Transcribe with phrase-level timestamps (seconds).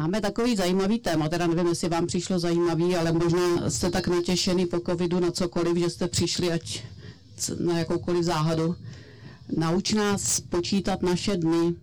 [0.00, 4.66] Máme takový zajímavý téma, teda nevím, jestli vám přišlo zajímavý, ale možná jste tak natěšený
[4.66, 6.82] po covidu na cokoliv, že jste přišli ať
[7.58, 8.76] na jakoukoliv záhadu.
[9.56, 11.74] Nauč nás počítat naše dny.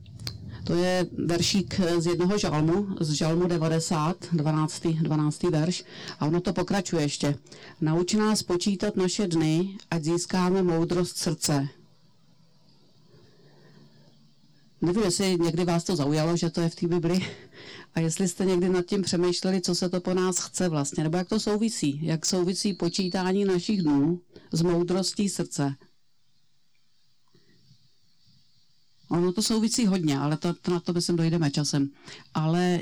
[0.63, 4.88] To je veršík z jednoho žalmu, z žalmu 90, 12.
[4.88, 5.44] 12.
[5.44, 5.84] verš.
[6.20, 7.36] A ono to pokračuje ještě.
[7.81, 11.68] Nauč nás počítat naše dny, ať získáme moudrost srdce.
[14.81, 17.20] Nevím, jestli někdy vás to zaujalo, že to je v té Bibli,
[17.93, 21.17] a jestli jste někdy nad tím přemýšleli, co se to po nás chce vlastně, nebo
[21.17, 24.21] jak to souvisí, jak souvisí počítání našich dnů
[24.52, 25.75] s moudrostí srdce.
[29.09, 31.89] Ono to souvisí hodně, ale to, to na to myslím dojdeme časem.
[32.33, 32.80] Ale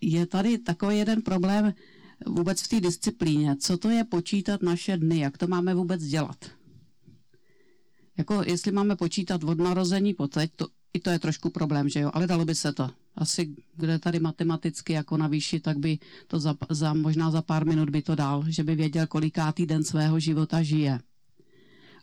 [0.00, 1.74] je tady takový jeden problém
[2.26, 3.56] vůbec v té disciplíně.
[3.56, 5.18] Co to je počítat naše dny?
[5.18, 6.44] Jak to máme vůbec dělat?
[8.18, 12.00] Jako jestli máme počítat od narození po teď, to, i to je trošku problém, že
[12.00, 12.90] jo, ale dalo by se to.
[13.16, 17.66] Asi, kde tady matematicky jako na výši, tak by to za, za, možná za pár
[17.66, 21.00] minut by to dal, že by věděl, kolikátý den svého života žije.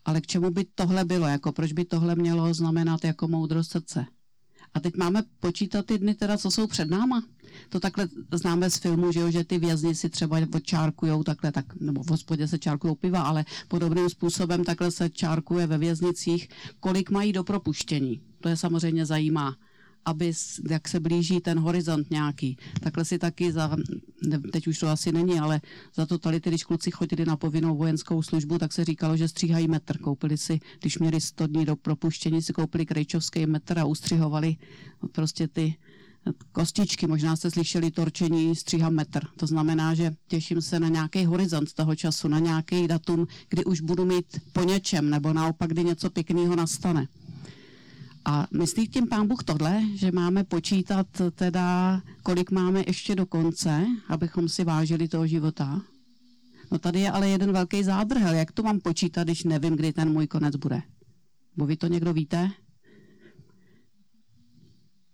[0.06, 4.06] Ale k čemu by tohle bylo, jako proč by tohle mělo znamenat jako moudrost srdce?
[4.76, 7.24] A teď máme počítat ty dny teda, co jsou před náma.
[7.70, 11.76] To takhle známe z filmu, že, jo, že ty vězni si třeba odčárkujou takhle, tak,
[11.76, 17.10] nebo v hospodě se čárkují piva, ale podobným způsobem takhle se čárkuje ve věznicích, kolik
[17.10, 18.22] mají do propuštění.
[18.40, 19.56] To je samozřejmě zajímá
[20.06, 20.32] aby,
[20.70, 22.58] jak se blíží ten horizont nějaký.
[22.80, 23.78] Takhle si taky za,
[24.52, 25.62] teď už to asi není, ale
[25.96, 29.68] za to tady, když kluci chodili na povinnou vojenskou službu, tak se říkalo, že stříhají
[29.68, 29.98] metr.
[29.98, 34.56] Koupili si, když měli 100 dní do propuštění, si koupili krejčovský metr a ustřihovali
[35.12, 35.76] prostě ty
[36.52, 39.20] kostičky, možná jste slyšeli torčení stříhám metr.
[39.38, 43.82] To znamená, že těším se na nějaký horizont toho času, na nějaký datum, kdy už
[43.82, 47.08] budu mít po něčem, nebo naopak, kdy něco pěkného nastane.
[48.26, 53.86] A myslí tím pán Bůh tohle, že máme počítat teda, kolik máme ještě do konce,
[54.08, 55.82] abychom si vážili toho života?
[56.72, 58.34] No tady je ale jeden velký zádrhel.
[58.34, 60.82] Jak to mám počítat, když nevím, kdy ten můj konec bude?
[61.58, 62.52] Bo vy to někdo víte?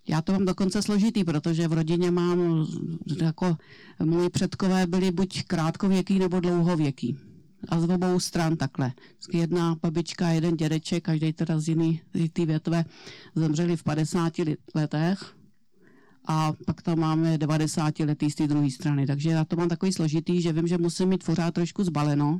[0.08, 2.68] Já to mám dokonce složitý, protože v rodině mám,
[3.22, 3.58] jako
[4.04, 7.31] moji předkové byli buď krátkověký nebo dlouhověký
[7.70, 8.92] a z obou stran takhle.
[9.34, 12.02] Jedna babička, jeden dědeček, každý teda z jiný
[12.34, 12.86] ty větve,
[13.36, 14.34] zemřeli v 50
[14.76, 15.36] letech
[16.26, 19.08] a pak tam máme 90 letý z té druhé strany.
[19.08, 22.40] Takže já to mám takový složitý, že vím, že musím mít pořád trošku zbaleno,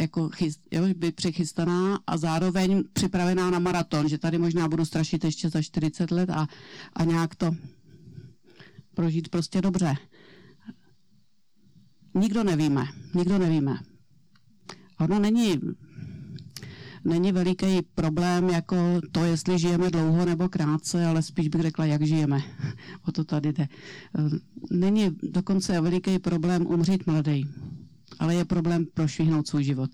[0.00, 5.24] jako chyst, jo, by přichystaná a zároveň připravená na maraton, že tady možná budu strašit
[5.24, 6.46] ještě za 40 let a,
[6.92, 7.50] a nějak to
[8.94, 9.94] prožít prostě dobře.
[12.14, 13.78] Nikdo nevíme, nikdo nevíme.
[15.00, 15.60] Ono není,
[17.04, 18.76] není veliký problém jako
[19.12, 22.42] to, jestli žijeme dlouho nebo krátce, ale spíš bych řekla, jak žijeme.
[23.08, 23.68] o to tady jde.
[24.70, 27.48] Není dokonce veliký problém umřít mladý,
[28.18, 29.90] ale je problém prošvihnout svůj život.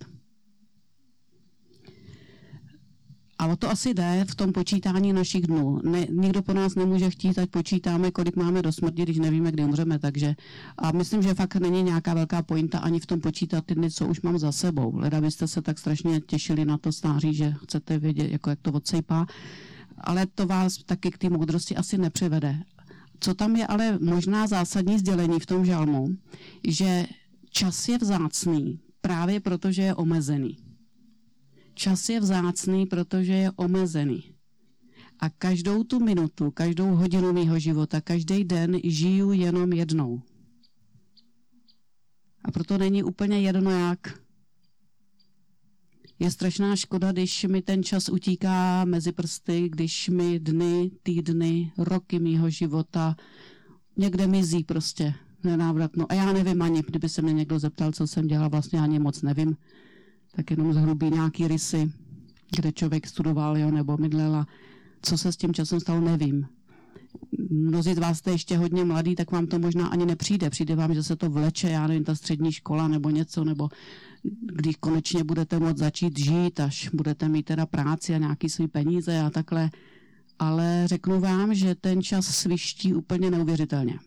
[3.45, 5.81] A o to asi jde v tom počítání našich dnů.
[5.85, 9.65] Ne, nikdo po nás nemůže chtít, ať počítáme, kolik máme do smrti, když nevíme, kdy
[9.65, 9.99] umřeme.
[9.99, 10.35] Takže
[10.79, 14.07] a myslím, že fakt není nějaká velká pointa ani v tom počítat ty dny, co
[14.07, 14.97] už mám za sebou.
[14.97, 18.73] Leda byste se tak strašně těšili na to stáří, že chcete vědět, jako jak to
[18.73, 19.27] odsejpá.
[19.99, 22.59] Ale to vás taky k té moudrosti asi nepřivede.
[23.21, 26.09] Co tam je ale možná zásadní sdělení v tom žalmu,
[26.69, 27.07] že
[27.51, 30.57] čas je vzácný právě proto, že je omezený.
[31.75, 34.35] Čas je vzácný, protože je omezený.
[35.21, 40.23] A každou tu minutu, každou hodinu mého života, každý den žiju jenom jednou.
[42.45, 44.21] A proto není úplně jedno jak.
[46.19, 52.19] Je strašná škoda, když mi ten čas utíká mezi prsty, když mi dny, týdny, roky
[52.19, 53.17] mýho života
[53.97, 55.15] někde mizí prostě
[55.45, 56.07] nenávratno.
[56.09, 59.23] A já nevím ani, kdyby se mě někdo zeptal, co jsem dělala, vlastně ani moc
[59.23, 59.57] nevím
[60.37, 61.93] tak jenom zhrubý nějaký rysy,
[62.57, 64.47] kde člověk studoval jo, nebo mydlela.
[65.03, 66.47] Co se s tím časem stalo, nevím.
[67.51, 70.51] Mnozí z vás jste ještě hodně mladý, tak vám to možná ani nepřijde.
[70.51, 73.69] Přijde vám, že se to vleče, já nevím, ta střední škola nebo něco, nebo
[74.41, 79.21] když konečně budete moct začít žít, až budete mít teda práci a nějaký svý peníze
[79.21, 79.71] a takhle.
[80.39, 83.99] Ale řeknu vám, že ten čas sviští úplně neuvěřitelně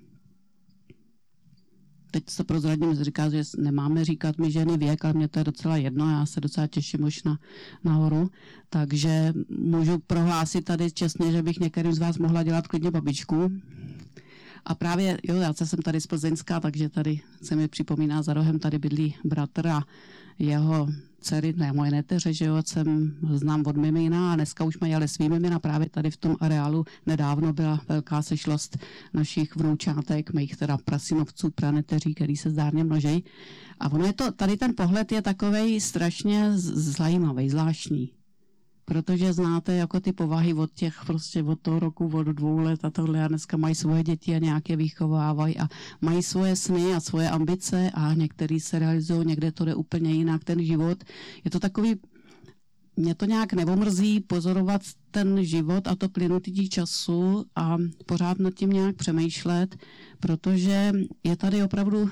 [2.11, 5.77] teď se prozradím, říká, že nemáme říkat mi ženy věk, ale mě to je docela
[5.77, 7.39] jedno, já se docela těším už na,
[7.83, 8.29] nahoru,
[8.69, 13.51] takže můžu prohlásit tady čestně, že bych některým z vás mohla dělat klidně babičku.
[14.65, 18.59] A právě, jo, já jsem tady z Plzeňska, takže tady se mi připomíná za rohem,
[18.59, 19.83] tady bydlí bratr a
[20.39, 20.87] jeho
[21.21, 25.07] dcery, ne moje neteře, že jo, jsem znám od mimina a dneska už mají ale
[25.07, 25.59] svý mimina.
[25.59, 28.77] Právě tady v tom areálu nedávno byla velká sešlost
[29.13, 33.23] našich vnoučátek, mých teda prasinovců, praneteří, který se zdárně množejí.
[33.79, 38.16] A ono je to, tady ten pohled je takovej strašně zajímavý, zvláštní
[38.87, 42.89] protože znáte jako ty povahy od těch prostě od toho roku, od dvou let a
[42.89, 45.67] tohle a dneska mají svoje děti a nějaké vychovávají a
[46.01, 50.43] mají svoje sny a svoje ambice a některý se realizují, někde to jde úplně jinak,
[50.43, 51.03] ten život.
[51.43, 51.95] Je to takový,
[52.95, 54.81] mě to nějak nevomrzí pozorovat
[55.11, 59.75] ten život a to plynutí času a pořád nad tím nějak přemýšlet,
[60.19, 60.91] protože
[61.23, 62.09] je tady opravdu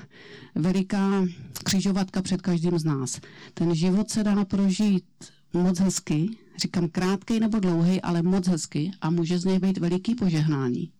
[0.54, 1.24] veliká
[1.64, 3.20] křižovatka před každým z nás.
[3.54, 5.04] Ten život se dá prožít
[5.52, 10.14] moc hezky, říkám krátký nebo dlouhý, ale moc hezky a může z něj být veliký
[10.14, 10.92] požehnání.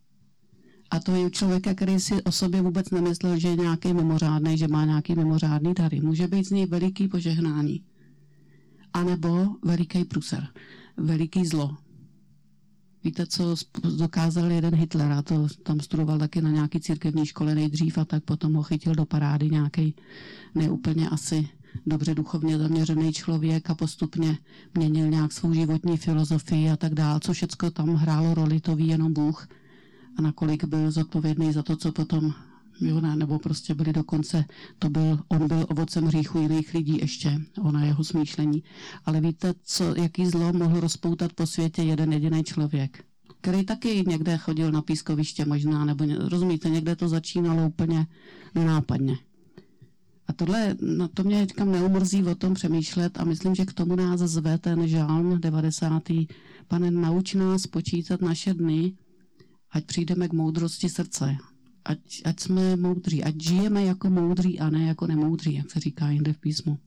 [0.90, 4.58] A to je u člověka, který si o sobě vůbec nemyslel, že je nějaký mimořádný,
[4.58, 6.00] že má nějaký mimořádný dary.
[6.00, 7.84] Může být z něj veliký požehnání.
[8.92, 10.48] A nebo veliký pruser,
[10.96, 11.76] veliký zlo.
[13.04, 13.54] Víte, co
[13.98, 18.24] dokázal jeden Hitler, a to tam studoval taky na nějaký církevní škole nejdřív a tak
[18.24, 19.94] potom ho chytil do parády nějaký
[20.54, 21.48] neúplně asi
[21.86, 24.38] dobře duchovně zaměřený člověk a postupně
[24.74, 28.88] měnil nějak svou životní filozofii a tak dále, co všecko tam hrálo roli, to ví
[28.88, 29.48] jenom Bůh.
[30.16, 32.34] A nakolik byl zodpovědný za to, co potom
[32.80, 34.44] jo, ne, nebo prostě byli dokonce,
[34.78, 38.62] to byl, on byl ovocem hříchu jiných lidí ještě, ona jeho smýšlení.
[39.04, 43.04] Ale víte, co, jaký zlo mohl rozpoutat po světě jeden jediný člověk?
[43.46, 48.06] který taky někde chodil na pískoviště možná, nebo rozumíte, někde to začínalo úplně
[48.54, 49.18] nenápadně.
[50.28, 53.96] A tohle, no to mě říkám, neumrzí o tom přemýšlet a myslím, že k tomu
[53.96, 56.02] nás zve ten žálm 90.
[56.68, 58.92] Pane, nauč nás počítat naše dny,
[59.70, 61.36] ať přijdeme k moudrosti srdce.
[61.84, 66.10] Ať, ať jsme moudří, ať žijeme jako moudří a ne jako nemoudří, jak se říká
[66.10, 66.78] jinde v písmu.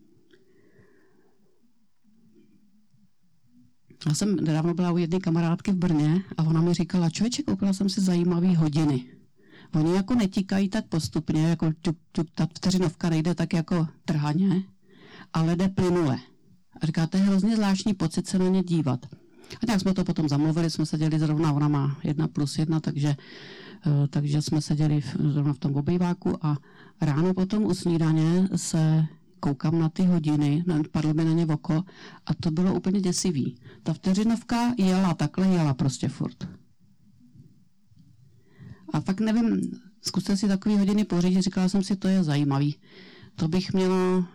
[4.07, 7.73] Já jsem nedávno byla u jedné kamarádky v Brně a ona mi říkala, člověče, koupila
[7.73, 9.18] jsem si zajímavé hodiny.
[9.73, 14.63] Oni jako netíkají tak postupně, jako tuk, tuk, ta vteřinovka nejde tak jako trhaně,
[15.33, 16.17] ale jde plynule.
[16.81, 19.05] A říká, to je hrozně zvláštní pocit se na ně dívat.
[19.53, 23.15] A nějak jsme to potom zamluvili, jsme seděli zrovna, ona má jedna plus jedna, takže,
[23.85, 26.57] eh, takže jsme seděli zrovna v tom obejváku a
[27.01, 29.05] ráno potom u snídaně se
[29.39, 31.83] koukám na ty hodiny, padlo mi na ně oko
[32.25, 33.55] a to bylo úplně děsivý.
[33.83, 36.47] Ta vteřinovka jela takhle, jela prostě furt.
[38.93, 42.75] A fakt nevím, zkuste si takové hodiny pořídit, říkala jsem si, to je zajímavý.
[43.35, 44.27] To bych měla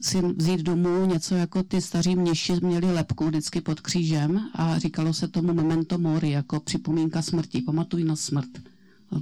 [0.00, 5.14] si vzít domů něco jako ty staří mniši měli lepku vždycky pod křížem a říkalo
[5.14, 8.48] se tomu memento mori, jako připomínka smrti, pamatuj na smrt.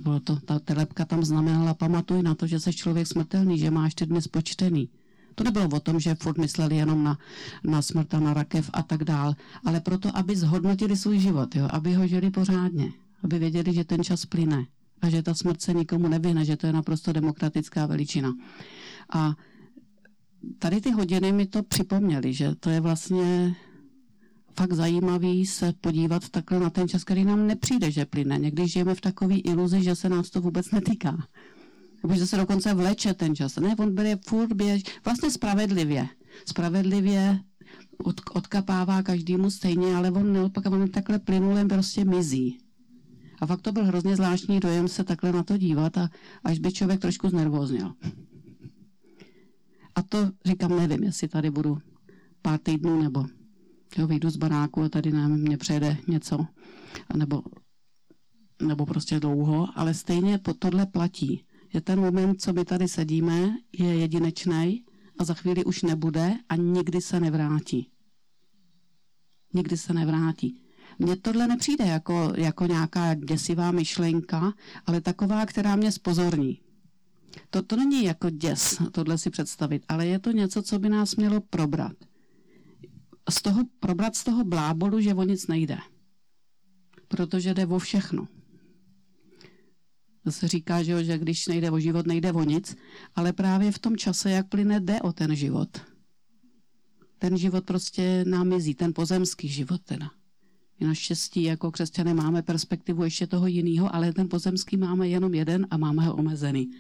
[0.03, 3.71] Bylo to, ta, ta lepka tam znamenala, pamatuj na to, že jsi člověk smrtelný, že
[3.71, 4.89] máš ty dny spočtený.
[5.35, 7.19] To nebylo o tom, že furt mysleli jenom na,
[7.65, 9.35] na smrt a na rakev a tak dál,
[9.65, 12.93] ale proto, aby zhodnotili svůj život, jo, aby ho žili pořádně
[13.25, 14.67] aby věděli, že ten čas plyne
[15.03, 18.35] a že ta smrt se nikomu nevyhne, že to je naprosto demokratická veličina.
[19.13, 19.35] A
[20.59, 23.55] tady ty hodiny mi to připomněly, že to je vlastně
[24.59, 28.39] fakt zajímavý se podívat takhle na ten čas, který nám nepřijde, že plyne.
[28.39, 31.27] Někdy žijeme v takové iluzi, že se nás to vůbec netýká.
[32.03, 33.57] Nebo že se dokonce vleče ten čas.
[33.57, 36.09] Ne, on bude furt běž, vlastně spravedlivě.
[36.47, 37.39] Spravedlivě
[37.99, 42.59] od, odkapává každému stejně, ale on neopak, on takhle plynulem prostě mizí.
[43.41, 46.11] A fakt to byl hrozně zvláštní dojem se takhle na to dívat a
[46.45, 47.95] až by člověk trošku znervózněl.
[49.95, 51.79] A to říkám, nevím, jestli tady budu
[52.43, 53.27] pár týdnů nebo
[53.99, 56.47] jo, vyjdu z baráku a tady nám mě přejde něco,
[57.17, 57.43] nebo,
[58.63, 61.45] nebo prostě dlouho, ale stejně po tohle platí.
[61.73, 64.85] Je ten moment, co my tady sedíme, je jedinečný
[65.19, 67.91] a za chvíli už nebude a nikdy se nevrátí.
[69.55, 70.61] Nikdy se nevrátí.
[70.99, 74.53] Mně tohle nepřijde jako, jako nějaká děsivá myšlenka,
[74.87, 76.61] ale taková, která mě spozorní.
[77.51, 81.17] To, to není jako děs, tohle si představit, ale je to něco, co by nás
[81.17, 81.97] mělo probrat.
[83.31, 85.79] Z toho, probrat z toho blábolu, že o nic nejde.
[87.09, 88.29] Protože jde o všechno.
[90.25, 92.77] To se říká, že, jo, že když nejde o život, nejde o nic,
[93.15, 95.81] ale právě v tom čase, jak plyne, jde o ten život.
[97.19, 100.11] Ten život prostě nám mizí, ten pozemský život teda.
[100.81, 105.67] My naštěstí jako křesťané máme perspektivu ještě toho jiného, ale ten pozemský máme jenom jeden
[105.71, 106.71] a máme ho omezený.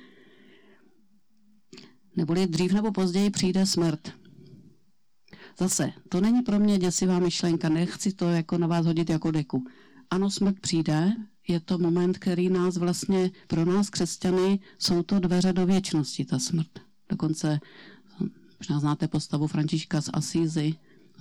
[2.17, 4.13] Neboli dřív nebo později přijde smrt.
[5.59, 9.65] Zase, to není pro mě děsivá myšlenka, nechci to jako na vás hodit jako deku.
[10.11, 11.13] Ano, smrt přijde,
[11.49, 16.39] je to moment, který nás vlastně, pro nás křesťany, jsou to dveře do věčnosti, ta
[16.39, 16.79] smrt.
[17.09, 17.61] Dokonce
[18.61, 20.75] Možná znáte postavu Františka z Asízy,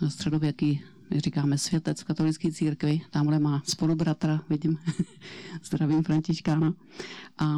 [0.07, 4.77] středověký, my říkáme světec katolické církvi, tamhle má spolubratra, vidím,
[5.63, 6.73] zdravím Františkána.
[7.37, 7.57] A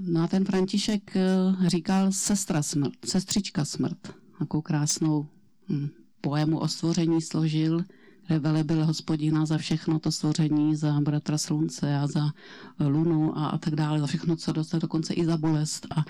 [0.00, 1.24] No a ten František eh,
[1.66, 4.14] říkal sestra smrt, sestřička smrt.
[4.38, 5.26] Takovou krásnou
[5.68, 5.88] hm,
[6.20, 7.84] poému o stvoření složil,
[8.26, 12.30] kde velebil hospodina za všechno to stvoření, za bratra slunce a za
[12.80, 16.04] lunu a, a tak dále, za všechno, co dostal, dokonce i za bolest a,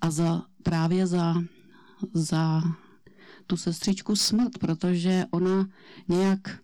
[0.00, 1.34] a za, právě za,
[2.12, 2.62] za
[3.46, 5.68] tu sestřičku smrt, protože ona
[6.08, 6.58] nějak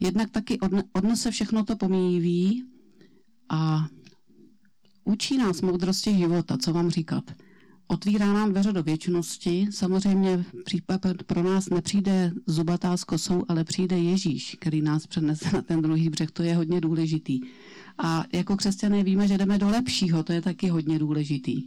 [0.00, 0.58] jednak taky
[0.92, 2.64] odnese všechno to pomíjiví
[3.48, 3.86] a
[5.04, 7.24] Učí nás moudrosti života, co vám říkat.
[7.86, 9.66] Otvírá nám dveře do věčnosti.
[9.70, 15.62] Samozřejmě případ pro nás nepřijde zubatá s kosou, ale přijde Ježíš, který nás přenese na
[15.62, 16.30] ten druhý břeh.
[16.30, 17.40] To je hodně důležitý.
[17.98, 21.62] A jako křesťané víme, že jdeme do lepšího, to je taky hodně důležitý.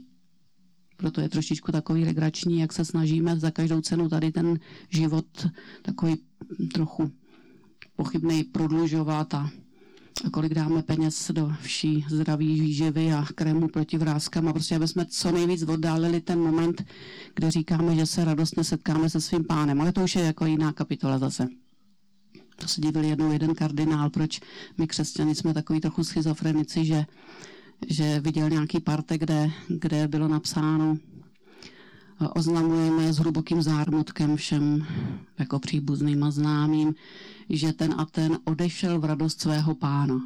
[0.98, 5.48] Proto je trošičku takový legrační, jak se snažíme za každou cenu tady ten život
[5.82, 6.16] takový
[6.74, 7.12] trochu
[7.96, 9.50] pochybný prodlužovat a
[10.26, 14.88] a kolik dáme peněz do vší zdraví výživy a krému proti vrázkám a prostě, aby
[14.88, 16.86] jsme co nejvíc oddálili ten moment,
[17.36, 19.82] kde říkáme, že se radostně setkáme se svým pánem.
[19.82, 21.48] Ale to už je jako jiná kapitola zase.
[22.56, 24.42] To se divil jednou jeden kardinál, proč
[24.78, 27.06] my křesťani jsme takový trochu schizofrenici, že,
[27.88, 30.98] že viděl nějaký parte, kde, kde bylo napsáno
[32.36, 34.86] oznamujeme s hlubokým zármutkem všem
[35.40, 36.96] jako příbuzným a známým,
[37.50, 40.22] že ten a ten odešel v radost svého pána.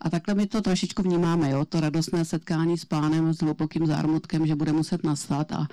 [0.00, 1.64] A takhle my to trošičku vnímáme, jo?
[1.64, 5.66] to radostné setkání s pánem, s hlubokým zármutkem, že bude muset nastat a,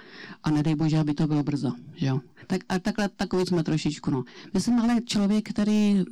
[0.43, 1.71] a nedej bože, aby to bylo brzo.
[1.97, 2.19] Jo?
[2.47, 4.11] Tak, a takhle takový jsme trošičku.
[4.11, 4.23] No.
[4.53, 6.05] Myslím ale člověk, který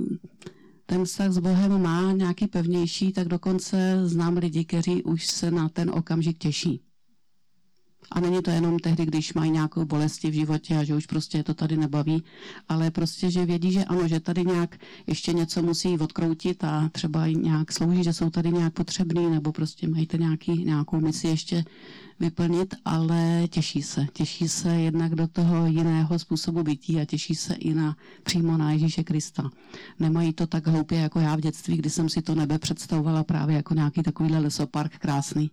[0.90, 5.70] ten vztah s Bohem má nějaký pevnější, tak dokonce znám lidi, kteří už se na
[5.70, 6.82] ten okamžik těší.
[8.12, 11.44] A není to jenom tehdy, když mají nějakou bolesti v životě a že už prostě
[11.44, 12.24] to tady nebaví,
[12.70, 14.78] ale prostě, že vědí, že ano, že tady nějak
[15.08, 19.88] ještě něco musí odkroutit a třeba nějak slouží, že jsou tady nějak potřebný nebo prostě
[19.88, 21.64] mají nějaký, nějakou misi ještě
[22.20, 24.08] vyplnit, ale těší se.
[24.14, 28.72] Těší se jednak do toho jiného způsobu bytí a těší se i na přímo na
[28.72, 29.50] Ježíše Krista.
[30.00, 33.56] Nemají to tak hloupě jako já v dětství, kdy jsem si to nebe představovala právě
[33.56, 35.52] jako nějaký takovýhle lesopark krásný.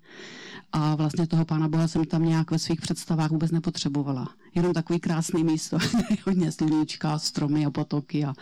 [0.73, 4.28] A vlastně toho Pána Boha jsem tam nějak ve svých představách vůbec nepotřebovala.
[4.54, 5.78] Jenom takový krásný místo,
[6.26, 8.35] hodně sluníčka, stromy a potoky a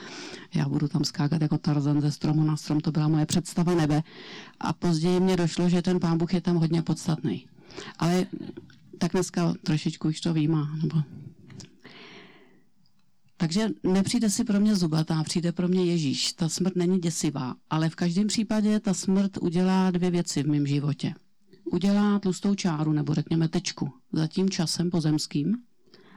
[0.54, 4.02] já budu tam skákat jako Tarzan ze stromu na strom, to byla moje představa nebe.
[4.60, 7.46] A později mě došlo, že ten Pán Bůh je tam hodně podstatný.
[7.98, 8.26] Ale
[8.98, 10.68] tak dneska trošičku už to vím.
[10.82, 11.02] Nebo...
[13.36, 16.32] Takže nepřijde si pro mě zubatá, přijde pro mě Ježíš.
[16.32, 20.66] Ta smrt není děsivá, ale v každém případě ta smrt udělá dvě věci v mém
[20.66, 21.14] životě.
[21.64, 25.56] Udělá tlustou čáru, nebo řekněme tečku, za tím časem pozemským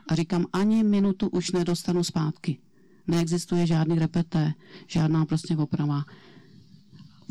[0.08, 2.58] a říkám, ani minutu už nedostanu zpátky.
[3.08, 4.54] Neexistuje žádný repeté,
[4.88, 6.06] žádná prostě oprava.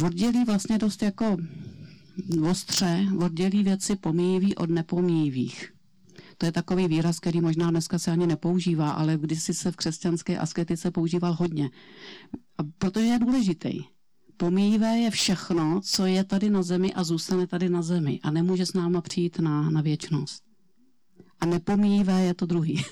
[0.04, 1.36] Oddělí vlastně dost jako
[2.50, 5.74] ostře oddělí věci pomíjivý od nepomíjivých.
[6.38, 10.38] To je takový výraz, který možná dneska se ani nepoužívá, ale kdysi se v křesťanské
[10.38, 11.70] asketice používal hodně.
[12.58, 13.80] A protože je důležitý.
[14.36, 18.66] Pomíjivé je všechno, co je tady na zemi a zůstane tady na zemi a nemůže
[18.66, 20.44] s náma přijít na, na věčnost.
[21.40, 22.84] A nepomíjivé je to druhý.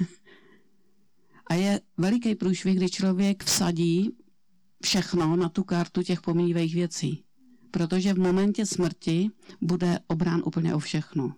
[1.46, 4.10] a je veliký průšvih, kdy člověk vsadí
[4.84, 7.24] všechno na tu kartu těch pomíjivých věcí
[7.72, 11.34] protože v momentě smrti bude obrán úplně o všechno.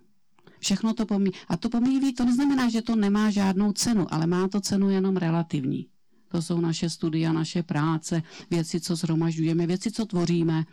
[0.59, 1.31] Všechno to pomí.
[1.47, 5.17] A to pomíjí, to neznamená, že to nemá žádnou cenu, ale má to cenu jenom
[5.17, 5.87] relativní.
[6.27, 10.65] To jsou naše studia, naše práce, věci, co zhromažďujeme, věci, co tvoříme.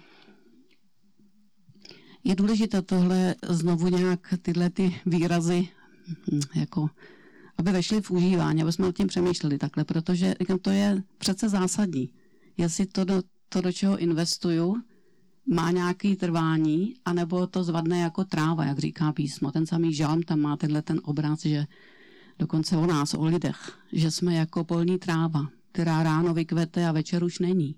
[2.24, 5.68] Je důležité tohle znovu nějak tyhle ty výrazy
[6.32, 6.90] hm, jako
[7.62, 12.12] aby vešly v užívání, aby jsme o tím přemýšleli takhle, protože to je přece zásadní.
[12.56, 14.76] Jestli to, do, to, do čeho investuju,
[15.46, 19.52] má nějaký trvání, anebo to zvadne jako tráva, jak říká písmo.
[19.52, 21.66] Ten samý žalm tam má tenhle ten obraz, že
[22.38, 27.24] dokonce o nás, o lidech, že jsme jako polní tráva, která ráno vykvete a večer
[27.24, 27.76] už není.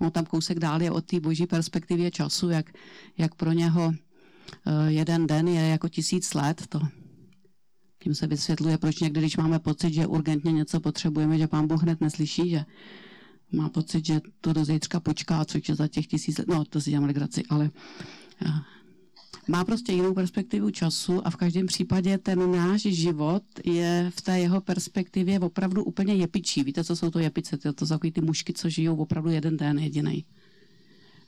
[0.00, 2.72] No tam kousek dál je od té boží perspektivě času, jak,
[3.18, 3.94] jak pro něho
[4.66, 6.66] eh, jeden den je jako tisíc let.
[6.68, 6.80] To,
[8.02, 11.82] tím se vysvětluje, proč někdy, když máme pocit, že urgentně něco potřebujeme, že pán Bůh
[11.82, 12.64] hned neslyší, že
[13.52, 16.80] má pocit, že to do zítřka počká, což je za těch tisíc let, no to
[16.80, 17.70] si dělám legraci, ale
[18.46, 18.50] eh,
[19.48, 24.40] má prostě jinou perspektivu času a v každém případě ten náš život je v té
[24.40, 26.64] jeho perspektivě opravdu úplně jepičí.
[26.64, 27.56] Víte, co jsou to jepice?
[27.56, 30.24] To, to jsou takový ty mušky, co žijou opravdu jeden den jediný.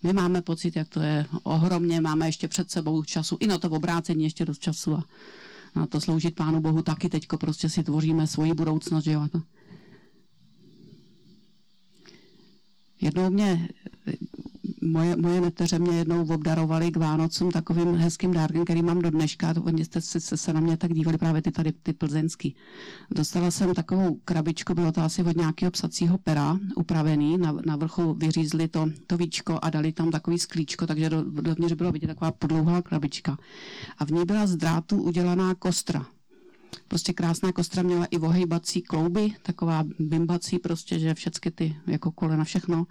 [0.02, 3.71] My máme pocit, jak to je ohromně, máme ještě před sebou času, i na to
[3.71, 5.04] obrácení ještě dost času a
[5.76, 9.28] na to sloužit Pánu Bohu taky teďko prostě si tvoříme svoji budoucnost, že jo.
[13.00, 13.68] Jednou mě
[14.84, 19.54] moje, moje neteře mě jednou obdarovali k Vánocům takovým hezkým dárkem, který mám do dneška.
[19.64, 22.56] Oni jste se, se, se na mě tak dívali právě ty tady, ty plzeňský.
[23.10, 28.14] Dostala jsem takovou krabičku, bylo to asi od nějakého psacího pera upravený, na, na vrchu
[28.14, 32.32] vyřízli to, to víčko a dali tam takový sklíčko, takže do, dovnitř bylo vidět taková
[32.32, 33.38] podlouhá krabička.
[33.98, 36.06] A v ní byla z drátu udělaná kostra.
[36.88, 42.45] Prostě krásná kostra měla i ohejbací klouby, taková bimbací prostě, že všechny ty jako kolena,
[42.45, 42.87] všechno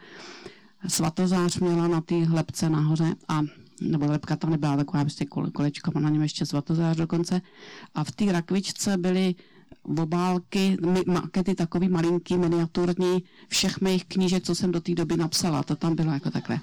[0.88, 3.42] svatozář měla na té lepce nahoře a
[3.82, 7.42] nebo lepka tam nebyla taková prostě kolečko, má na něm ještě svatozář dokonce.
[7.96, 9.36] A v té rakvičce byly
[9.84, 15.76] obálky, makety takový malinký, miniaturní, všech mých knížek, co jsem do té doby napsala, to
[15.76, 16.60] tam bylo jako takhle.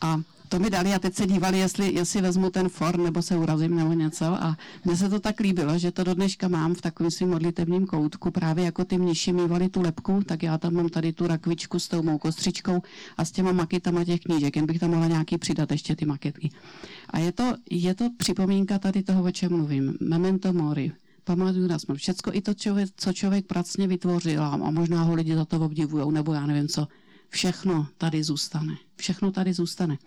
[0.00, 3.36] A to mi dali a teď se dívali, jestli, jestli vezmu ten for, nebo se
[3.36, 4.24] urazím, nebo něco.
[4.24, 7.86] A mně se to tak líbilo, že to do dneška mám v takovém svým modlitevním
[7.86, 11.78] koutku, právě jako ty mniši mývali tu lepku, tak já tam mám tady tu rakvičku
[11.78, 12.82] s tou mou kostřičkou
[13.16, 16.50] a s těma maketama těch knížek, jen bych tam mohla nějaký přidat ještě ty maketky.
[17.10, 19.94] A je to, je to připomínka tady toho, o čem mluvím.
[20.00, 20.92] Memento mori
[21.24, 21.98] pamatuju na smrt.
[21.98, 26.12] Všecko i to, člověk, co člověk pracně vytvořil a možná ho lidi za to obdivují,
[26.12, 26.88] nebo já nevím co.
[27.28, 28.76] Všechno tady zůstane.
[28.96, 29.98] Všechno tady zůstane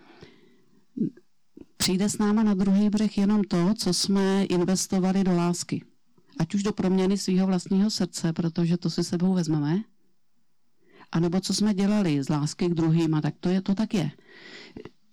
[1.81, 5.83] přijde s náma na druhý břeh jenom to, co jsme investovali do lásky.
[6.39, 9.83] Ať už do proměny svého vlastního srdce, protože to si sebou vezmeme,
[11.11, 14.11] anebo co jsme dělali z lásky k druhým, a tak to, je, to tak je.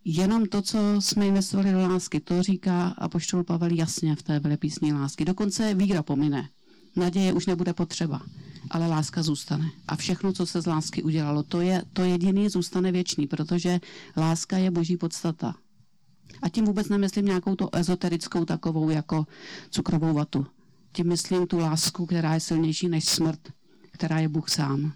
[0.05, 4.93] Jenom to, co jsme investovali do lásky, to říká apoštol Pavel jasně v té písní
[4.93, 5.25] lásky.
[5.25, 6.49] Dokonce víra pomine.
[6.97, 8.23] Naděje už nebude potřeba,
[8.71, 9.71] ale láska zůstane.
[9.89, 13.81] A všechno, co se z lásky udělalo, to je to jediný zůstane věčný, protože
[14.17, 15.55] láska je boží podstata.
[16.43, 19.27] A tím vůbec nemyslím nějakou tu ezoterickou takovou jako
[19.71, 20.47] cukrovou vatu.
[20.93, 23.41] Tím myslím tu lásku, která je silnější než smrt,
[23.93, 24.93] která je Bůh sám.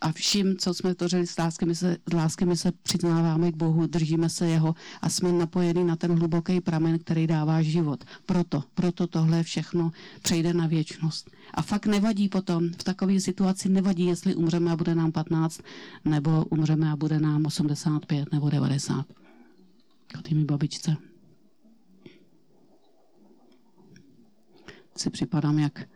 [0.00, 3.56] A vším, co jsme tvořili s lásky, my se, s lásky, my se přiznáváme k
[3.56, 8.04] Bohu, držíme se Jeho a jsme napojeni na ten hluboký pramen, který dává život.
[8.26, 11.30] Proto, proto tohle všechno přejde na věčnost.
[11.54, 15.60] A fakt nevadí potom, v takové situaci nevadí, jestli umřeme a bude nám 15,
[16.04, 19.06] nebo umřeme a bude nám 85 nebo 90
[20.22, 20.96] k mi babičce.
[24.96, 25.88] Si připadám jak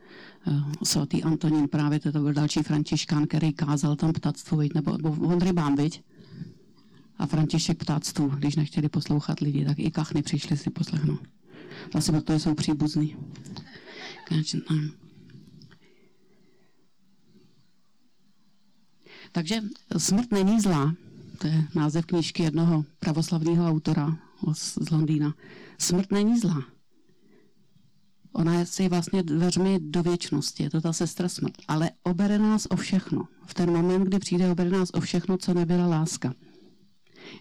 [0.47, 4.75] uh, svatý Antonín, právě to byl další františkán, který kázal tam ptactvu, viď?
[4.75, 6.03] nebo, on rybám, viď?
[7.19, 11.21] A František ptáctvu, když nechtěli poslouchat lidi, tak i kachny přišli si poslechnout.
[11.93, 13.17] Vlastně protože jsou příbuzní.
[19.33, 19.63] Takže
[19.97, 20.95] smrt není zlá,
[21.41, 24.19] to je název knížky jednoho pravoslavného autora
[24.53, 25.35] z Londýna.
[25.79, 26.63] Smrt není zlá.
[28.33, 31.55] Ona je si vlastně dveřmi do věčnosti, je to ta sestra smrt.
[31.69, 33.25] Ale obere nás o všechno.
[33.47, 36.35] V ten moment, kdy přijde, obere nás o všechno, co nebyla láska.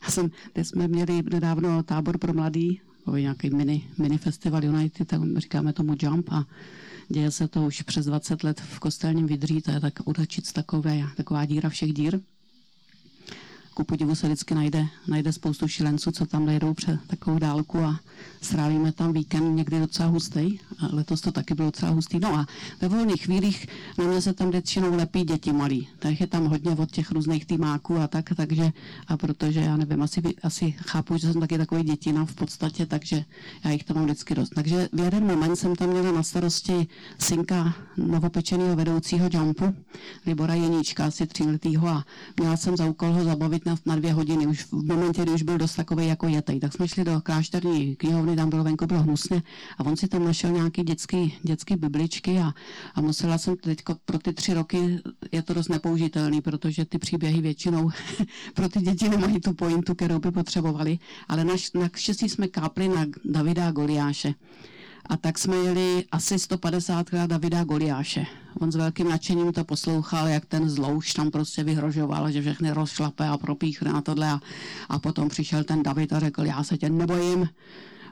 [0.03, 2.81] Já jsem, teď jsme měli nedávno tábor pro mladý,
[3.17, 6.45] nějaký mini, mini festival United, tak říkáme tomu Jump a
[7.09, 11.03] děje se to už přes 20 let v kostelním vydří, to je tak udačic takové,
[11.17, 12.19] taková díra všech dír
[13.79, 17.99] ku podivu se vždycky najde, najde spoustu šilenců, co tam dojedou před takovou dálku a
[18.41, 20.59] strávíme tam víkend někdy docela hustý.
[20.79, 22.19] A letos to taky bylo docela hustý.
[22.19, 22.47] No a
[22.81, 25.87] ve volných chvílích na mě se tam většinou lepí děti malí.
[25.99, 28.71] Tak je tam hodně od těch různých týmáků a tak, takže
[29.07, 33.25] a protože já nevím, asi, asi chápu, že jsem taky takový dětina v podstatě, takže
[33.63, 34.49] já jich tam mám vždycky dost.
[34.55, 36.87] Takže v jeden moment jsem tam měla na starosti
[37.19, 39.75] synka novopečeného vedoucího jumpu,
[40.25, 42.05] Libora Jeníčka, asi tříletýho a
[42.39, 45.43] měla jsem za úkol ho zabavit na, na dvě hodiny, už v momentě, kdy už
[45.43, 46.59] byl dost takový jako jetej.
[46.59, 49.43] Tak jsme šli do klášterní knihovny, tam bylo venku, bylo hnusně
[49.77, 52.53] a on si tam našel nějaký dětský, dětský bibličky a,
[52.95, 54.99] a musela jsem teď pro ty tři roky,
[55.31, 57.89] je to dost nepoužitelný, protože ty příběhy většinou
[58.53, 62.87] pro ty děti nemají tu pointu, kterou by potřebovali, ale na, na štěstí jsme kápli
[62.87, 64.33] na Davida a Goliáše.
[65.09, 68.25] A tak jsme jeli asi 150krát Davida Goliáše.
[68.59, 73.27] On s velkým nadšením to poslouchal, jak ten zlouš tam prostě vyhrožoval, že všechny rozšlape
[73.27, 74.29] a propíchne a tohle.
[74.29, 74.39] A,
[74.89, 77.49] a potom přišel ten David a řekl, já se tě nebojím.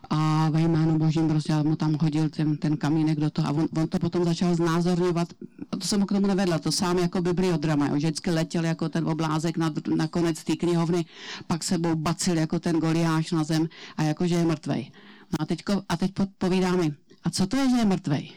[0.09, 3.67] A ve jménu božím prostě mu tam hodil ten, ten kamínek do toho a on,
[3.77, 5.27] on, to potom začal znázorňovat.
[5.69, 9.07] To jsem mu k tomu nevedla, to sám jako bibliodrama, jo, vždycky letěl jako ten
[9.07, 11.05] oblázek na, na konec té knihovny,
[11.47, 14.91] pak sebou bacil jako ten goliáš na zem a jakože je mrtvej.
[15.31, 18.31] No a, teďko, a teď povídá mi, a co to je, že je mrtvej?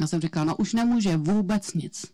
[0.00, 2.06] Já jsem říkala, no už nemůže vůbec nic.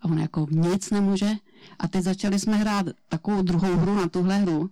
[0.00, 1.30] A on jako nic nemůže.
[1.78, 4.70] A teď začali jsme hrát takovou druhou hru na tuhle hru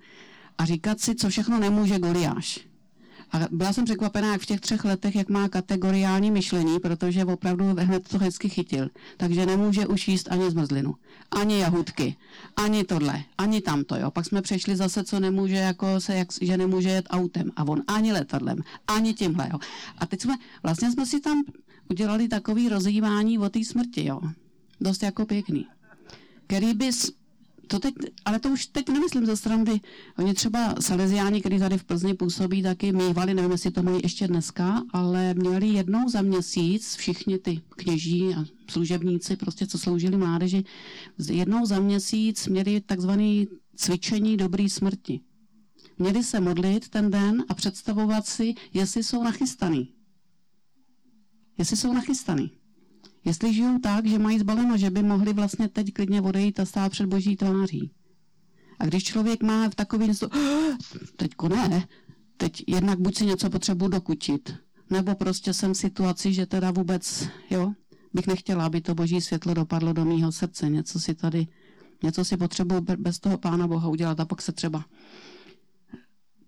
[0.58, 2.60] a říkat si, co všechno nemůže Goliáš.
[3.32, 7.64] A byla jsem překvapená, jak v těch třech letech, jak má kategoriální myšlení, protože opravdu
[7.64, 8.90] hned to hezky chytil.
[9.16, 10.94] Takže nemůže už jíst ani zmrzlinu,
[11.30, 12.16] ani jahutky,
[12.56, 13.96] ani tohle, ani tamto.
[13.96, 14.10] Jo.
[14.10, 17.50] Pak jsme přešli zase, co nemůže, jako se, jak, že nemůže jet autem.
[17.56, 18.58] A on ani letadlem,
[18.88, 19.48] ani tímhle.
[19.52, 19.58] Jo.
[19.98, 21.42] A teď jsme, vlastně jsme si tam
[21.90, 24.04] udělali takový rozjímání o té smrti.
[24.06, 24.20] Jo.
[24.80, 25.66] Dost jako pěkný.
[26.46, 27.23] Který bys
[27.66, 29.80] to teď, ale to už teď nemyslím ze strany,
[30.18, 34.28] oni třeba Salesiáni, kteří tady v Plzni působí, taky mývali, nevím, jestli to mají ještě
[34.28, 40.64] dneska, ale měli jednou za měsíc všichni ty kněží a služebníci, prostě co sloužili mládeži,
[41.28, 43.44] jednou za měsíc měli takzvané
[43.76, 45.20] cvičení dobrý smrti.
[45.98, 49.88] Měli se modlit ten den a představovat si, jestli jsou nachystaný.
[51.58, 52.50] Jestli jsou nachystaný.
[53.24, 56.92] Jestli žijou tak, že mají zbaleno, že by mohli vlastně teď klidně odejít a stát
[56.92, 57.90] před boží tváří.
[58.78, 60.28] A když člověk má v takový něco,
[61.16, 61.88] teďko ne,
[62.36, 64.54] teď jednak buď si něco potřebuji dokutit,
[64.90, 67.72] nebo prostě jsem v situaci, že teda vůbec, jo,
[68.14, 71.46] bych nechtěla, aby to boží světlo dopadlo do mýho srdce, něco si tady,
[72.02, 74.20] něco si potřebuji bez toho pána Boha udělat.
[74.20, 74.84] A pak se třeba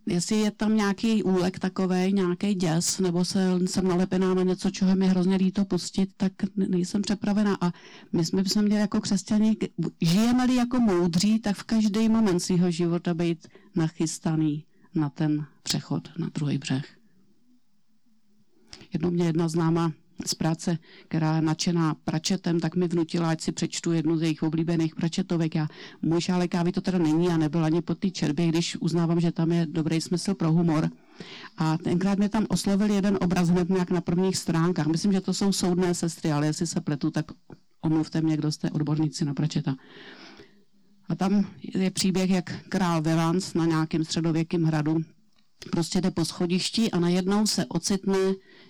[0.06, 4.96] jestli je tam nějaký úlek takový, nějaký děs, nebo se, jsem nalepená na něco, čeho
[4.96, 7.58] mi hrozně líto pustit, tak nejsem přepravená.
[7.60, 7.72] A
[8.12, 9.56] my jsme, jsme měli jako křesťani,
[10.00, 14.64] žijeme-li jako moudří, tak v každý moment svého života být nachystaný
[14.94, 16.98] na ten přechod na druhý břeh.
[18.92, 19.92] Jednou mě jedna známa
[20.26, 24.42] z práce, která je nadšená pračetem, tak mi vnutila, ať si přečtu jednu z jejich
[24.42, 25.55] oblíbených pračetovek.
[25.55, 25.68] Já,
[26.02, 29.33] můj šálek kávy to teda není a nebyl ani po té čerbě, když uznávám, že
[29.33, 30.90] tam je dobrý smysl pro humor.
[31.57, 34.87] A tenkrát mě tam oslovil jeden obraz hned nějak na prvních stránkách.
[34.87, 37.26] Myslím, že to jsou soudné sestry, ale jestli se pletu, tak
[37.81, 39.76] omluvte mě, kdo jste odborníci na pračeta.
[41.09, 44.98] A tam je příběh, jak král Velans na nějakém středověkém hradu
[45.70, 48.18] prostě jde po schodišti a najednou se ocitne,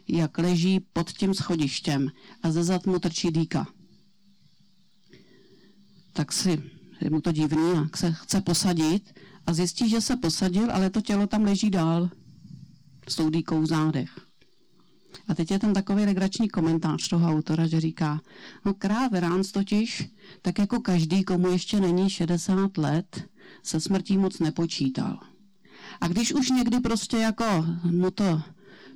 [0.09, 2.09] jak leží pod tím schodištěm
[2.43, 3.67] a ze zad mu trčí dýka.
[6.13, 6.63] Tak si
[7.01, 11.01] je mu to divný a se chce posadit a zjistí, že se posadil, ale to
[11.01, 12.11] tělo tam leží dál
[13.09, 14.11] s tou dýkou v zádech.
[15.29, 18.21] A teď je tam takový legrační komentář toho autora, že říká,
[18.65, 20.11] no král Veránc totiž,
[20.43, 23.25] tak jako každý, komu ještě není 60 let,
[23.63, 25.21] se smrtí moc nepočítal.
[26.01, 28.43] A když už někdy prostě jako mu to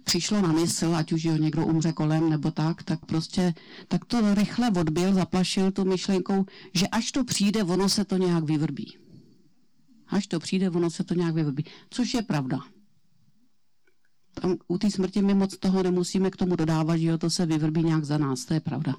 [0.05, 3.55] přišlo na mysl, ať už ho někdo umře kolem nebo tak, tak prostě
[3.89, 8.45] tak to rychle odbil, zaplašil tu myšlenkou, že až to přijde, ono se to nějak
[8.45, 8.99] vyvrbí.
[10.09, 11.65] Až to přijde, ono se to nějak vyvrbí.
[11.91, 12.59] Což je pravda.
[14.35, 17.47] Tam, u té smrti my moc toho nemusíme k tomu dodávat, že jo, to se
[17.47, 18.95] vyvrbí nějak za nás, to je pravda.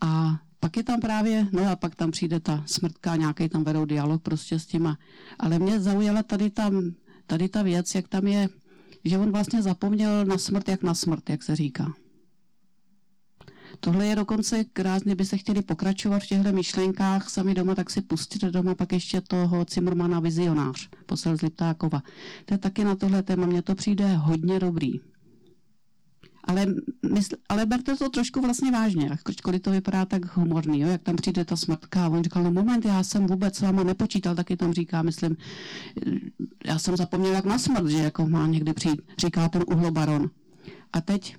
[0.00, 3.84] A pak je tam právě, no a pak tam přijde ta smrtka, nějaký tam vedou
[3.84, 4.98] dialog prostě s těma.
[5.38, 6.94] Ale mě zaujala tady tam
[7.28, 8.48] tady ta věc, jak tam je,
[9.04, 11.94] že on vlastně zapomněl na smrt, jak na smrt, jak se říká.
[13.80, 18.02] Tohle je dokonce krásně, by se chtěli pokračovat v těchto myšlenkách sami doma, tak si
[18.02, 22.02] pustit doma pak ještě toho Cimrmana vizionář, posel z Liptákova.
[22.44, 25.00] To je taky na tohle téma, mně to přijde hodně dobrý.
[26.48, 26.66] Ale,
[27.12, 31.16] mysl, ale berte to trošku vlastně vážně, ačkoliv to vypadá tak humorný, jo, jak tam
[31.16, 32.04] přijde ta smrtka.
[32.04, 35.36] A on říkal, no moment, já jsem vůbec s váma nepočítal, taky tam říká, myslím,
[36.64, 40.30] já jsem zapomněl jak na smrt, že jako má někdy přijít, říká ten uhlobaron.
[40.92, 41.36] A teď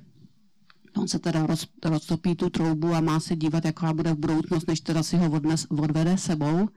[0.97, 4.67] on se teda roz, roztopí tu troubu a má se dívat, jaká bude v budoucnost,
[4.67, 6.69] než teda si ho odnes, odvede sebou.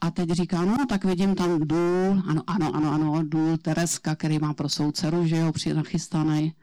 [0.00, 4.38] A teď říká, no tak vidím tam důl, ano, ano, ano, ano, důl Tereska, který
[4.38, 6.54] má pro svou dceru, že jo, při nachystaný.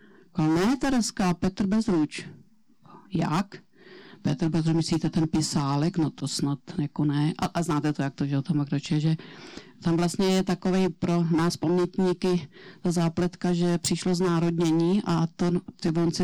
[0.80, 2.26] Tereska, Petr Bezruč.
[3.14, 3.56] Jak?
[4.22, 5.98] Petr Bezruč, myslíte ten pisálek?
[5.98, 7.34] No to snad jako ne.
[7.40, 9.16] A, a znáte to, jak to, že o tom pokračuje, že
[9.84, 12.48] tam vlastně je takový pro nás pamětníky
[12.82, 15.52] ta zápletka, že přišlo znárodnění a to
[16.04, 16.24] on si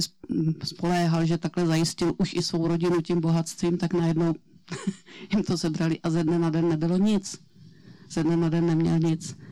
[0.64, 4.34] spoléhal, že takhle zajistil už i svou rodinu tím bohatstvím, tak najednou
[5.32, 7.40] jim to sebrali a ze dne na den nebylo nic.
[8.10, 9.45] Ze dne na den neměl nic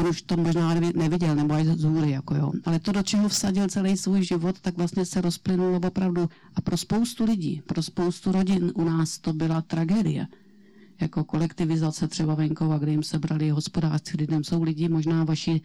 [0.00, 2.52] on už to možná neviděl, nebo aj z hůry, jako jo.
[2.64, 6.28] Ale to, do čeho vsadil celý svůj život, tak vlastně se rozplynulo opravdu.
[6.54, 10.26] A pro spoustu lidí, pro spoustu rodin u nás to byla tragédie.
[11.00, 14.44] Jako kolektivizace třeba venkova, kde jim se brali hospodářství lidem.
[14.44, 15.60] Jsou lidi, možná vaši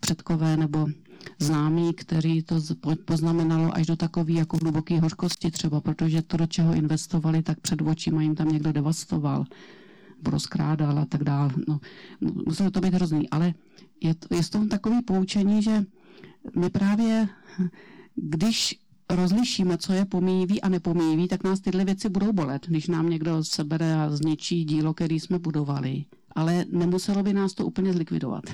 [0.00, 0.86] předkové nebo
[1.38, 2.60] známí, který to
[3.04, 7.82] poznamenalo až do takové jako hluboké hořkosti třeba, protože to, do čeho investovali, tak před
[7.82, 9.44] očima jim tam někdo devastoval
[10.26, 11.50] rozkrádal a tak dále.
[11.68, 11.80] No,
[12.20, 13.54] muselo to být hrozný, ale
[14.00, 15.84] je, to, je to takový poučení, že
[16.56, 17.28] my právě,
[18.14, 23.10] když rozlišíme, co je pomíjivý a nepomíjivý, tak nás tyhle věci budou bolet, když nám
[23.10, 26.04] někdo sebere a zničí dílo, který jsme budovali.
[26.36, 28.44] ale nemuselo by nás to úplně zlikvidovat,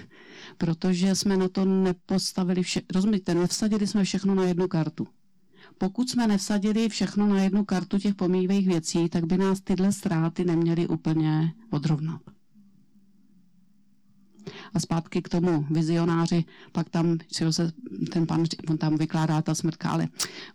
[0.59, 5.07] protože jsme na to nepostavili vše, rozumíte, nevsadili jsme všechno na jednu kartu.
[5.83, 10.45] Pokud jsme nevsadili všechno na jednu kartu těch pomývých věcí, tak by nás tyhle ztráty
[10.45, 12.21] neměly úplně odrovnat.
[14.75, 17.19] A zpátky k tomu vizionáři, pak tam
[17.51, 17.73] se
[18.13, 20.09] ten pan, on tam vykládá ta smrtka, ale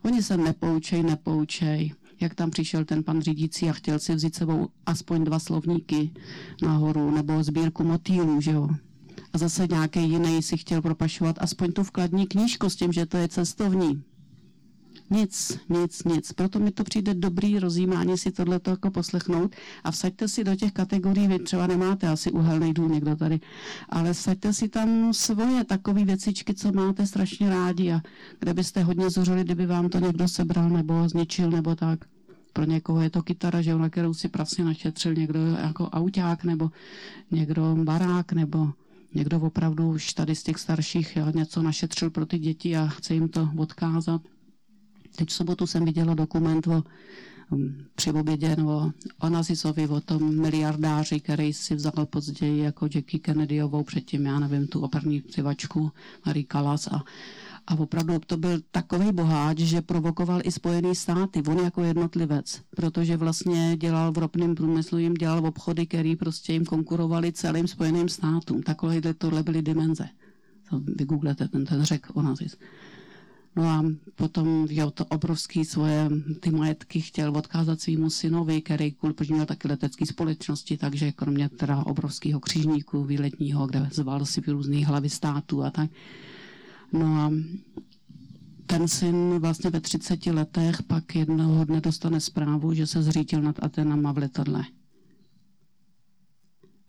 [0.05, 1.93] oni se nepoučej, nepoučej.
[2.21, 6.11] Jak tam přišel ten pan řídící a chtěl si vzít sebou aspoň dva slovníky
[6.61, 8.69] nahoru, nebo sbírku motýlů, že jo.
[9.33, 13.17] A zase nějaký jiný si chtěl propašovat aspoň tu vkladní knížku s tím, že to
[13.17, 14.03] je cestovní.
[15.09, 16.33] Nic, nic, nic.
[16.33, 20.71] Proto mi to přijde dobrý rozjímání si tohle jako poslechnout a vsaďte si do těch
[20.71, 23.39] kategorií, vy třeba nemáte asi uhelný dům někdo tady,
[23.89, 28.01] ale vsaďte si tam svoje takové věcičky, co máte strašně rádi a
[28.39, 31.99] kde byste hodně zuřili, kdyby vám to někdo sebral nebo zničil nebo tak.
[32.53, 36.71] Pro někoho je to kytara, že na kterou si prasně našetřil někdo jako auták nebo
[37.31, 38.73] někdo barák nebo
[39.13, 43.13] někdo opravdu už tady z těch starších jo, něco našetřil pro ty děti a chce
[43.13, 44.21] jim to odkázat.
[45.17, 46.83] Teď v sobotu jsem viděla dokument o
[47.49, 53.83] um, při obědě o Onazisovi, o tom miliardáři, který si vzal později jako Jackie Kennedyovou
[53.83, 55.91] předtím, já nevím, tu operní přivačku
[56.25, 57.03] Marie Callas a,
[57.67, 63.17] a opravdu to byl takový boháč, že provokoval i Spojené státy, on jako jednotlivec, protože
[63.17, 68.63] vlastně dělal v ropném průmyslu, jim dělal obchody, které prostě jim konkurovali celým Spojeným státům.
[68.63, 70.09] Takové tohle byly dimenze.
[70.69, 72.57] To vygooglete ten, ten řek Onazis.
[73.57, 73.81] No a
[74.15, 79.67] potom jo, to obrovský svoje ty majetky chtěl odkázat svýmu synovi, který kvůli měl taky
[79.67, 85.71] letecké společnosti, takže kromě teda obrovského křižníku výletního, kde zval si různých hlavy států a
[85.71, 85.89] tak.
[86.93, 87.31] No a
[88.65, 93.63] ten syn vlastně ve 30 letech pak jednoho dne dostane zprávu, že se zřítil nad
[93.63, 94.63] Atenama v letadle.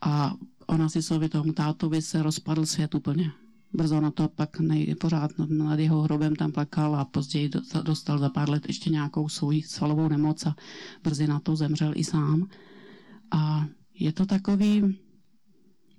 [0.01, 0.35] A
[0.67, 3.33] ona si sobě tomu tátovi se rozpadl svět úplně
[3.73, 7.51] brzo na to pak nej, pořád nad jeho hrobem tam plakal a později
[7.83, 10.57] dostal za pár let ještě nějakou svou svalovou nemoc a
[11.05, 12.49] brzy na to zemřel i sám.
[13.31, 14.99] A je to takový,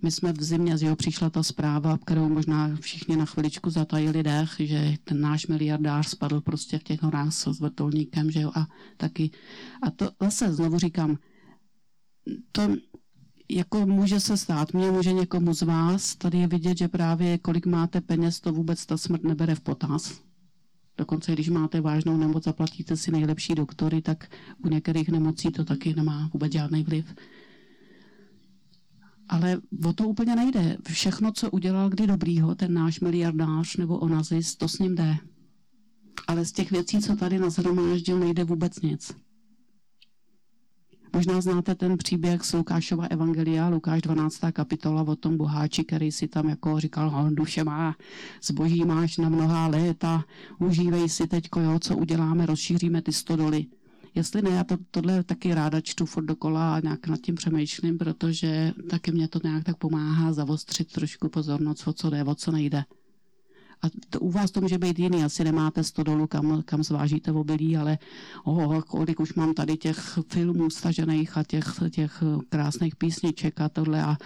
[0.01, 4.23] my jsme v zimě, z jeho přišla ta zpráva, kterou možná všichni na chviličku zatajili
[4.23, 8.67] dech, že ten náš miliardář spadl prostě v těch horách s vrtulníkem, že jo, a
[8.97, 9.32] taky.
[9.84, 11.17] A to zase znovu říkám,
[12.51, 12.62] to
[13.49, 17.65] jako může se stát, mě může někomu z vás, tady je vidět, že právě kolik
[17.65, 20.21] máte peněz, to vůbec ta smrt nebere v potaz.
[20.97, 24.31] Dokonce, když máte vážnou nemoc, zaplatíte si nejlepší doktory, tak
[24.65, 27.15] u některých nemocí to taky nemá vůbec žádný vliv.
[29.29, 30.77] Ale o to úplně nejde.
[30.88, 35.17] Všechno, co udělal kdy dobrýho, ten náš miliardář nebo onazis, to s ním jde.
[36.27, 39.13] Ale z těch věcí, co tady nazhromáždil, nejde vůbec nic.
[41.13, 44.39] Možná znáte ten příběh z Lukášova Evangelia, Lukáš 12.
[44.53, 47.95] kapitola o tom boháči, který si tam jako říkal, on duše má,
[48.43, 50.23] zboží máš na mnohá léta,
[50.59, 53.65] užívej si teď, jo, co uděláme, rozšíříme ty stodoly.
[54.15, 57.97] Jestli ne, já to, tohle taky ráda čtu furt dokola a nějak nad tím přemýšlím,
[57.97, 62.51] protože taky mě to nějak tak pomáhá zavostřit trošku pozornost, o co jde, o co
[62.51, 62.83] nejde.
[63.81, 67.77] A to, u vás to může být jiný, asi nemáte stodolu, kam, kam zvážíte obilí,
[67.77, 67.97] ale
[68.43, 74.03] oh, kolik už mám tady těch filmů stažených a těch, těch krásných písniček a tohle
[74.03, 74.17] a,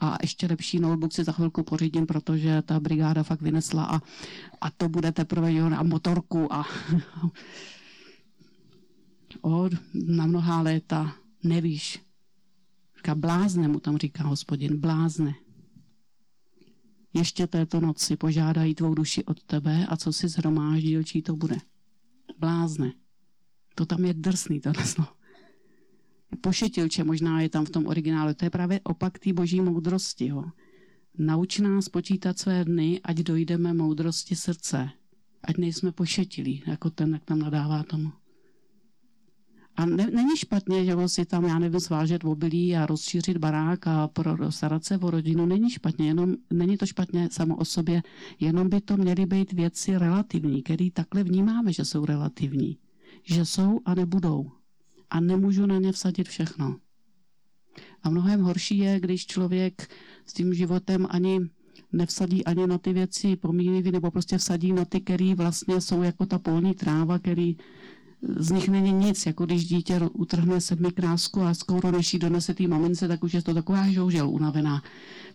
[0.00, 4.00] a ještě lepší notebook si za chvilku pořídím, protože ta brigáda fakt vynesla a,
[4.60, 6.66] a to bude teprve jo, na motorku a
[9.42, 12.02] o, na mnohá léta nevíš.
[12.96, 15.34] Říká, blázne mu tam říká hospodin, blázne.
[17.14, 21.56] Ještě této noci požádají tvou duši od tebe a co si zhromáždil, čí to bude.
[22.38, 22.92] Blázne.
[23.74, 25.10] To tam je drsný, tohle slovo.
[26.40, 28.34] Pošetilče možná je tam v tom originálu.
[28.34, 30.26] To je právě opak té boží moudrosti.
[30.26, 30.44] Jo.
[31.18, 34.90] Nauč nás počítat své dny, ať dojdeme moudrosti srdce.
[35.42, 38.12] Ať nejsme pošetilí, jako ten, jak tam nadává tomu.
[39.76, 44.08] A ne, není špatně, že si tam, já nevím, svážet obilí a rozšířit barák a
[44.08, 48.02] pro, starat se o rodinu, není špatně, jenom není to špatně samo o sobě,
[48.40, 52.78] jenom by to měly být věci relativní, které takhle vnímáme, že jsou relativní.
[53.22, 54.50] Že jsou a nebudou.
[55.10, 56.76] A nemůžu na ně vsadit všechno.
[58.02, 59.88] A mnohem horší je, když člověk
[60.26, 61.40] s tím životem ani
[61.92, 66.26] nevsadí ani na ty věci pomíjivý, nebo prostě vsadí na ty, které vlastně jsou jako
[66.26, 67.56] ta polní tráva, který
[68.22, 72.54] z nich není nic, jako když dítě utrhne sedmi krásku a skoro než jí donese
[72.54, 74.82] té mamince, tak už je to taková žoužel unavená.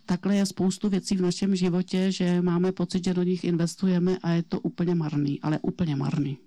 [0.05, 4.31] Takhle je spoustu věcí v našem životě, že máme pocit, že do nich investujeme a
[4.31, 6.37] je to úplně marný, ale úplně marný.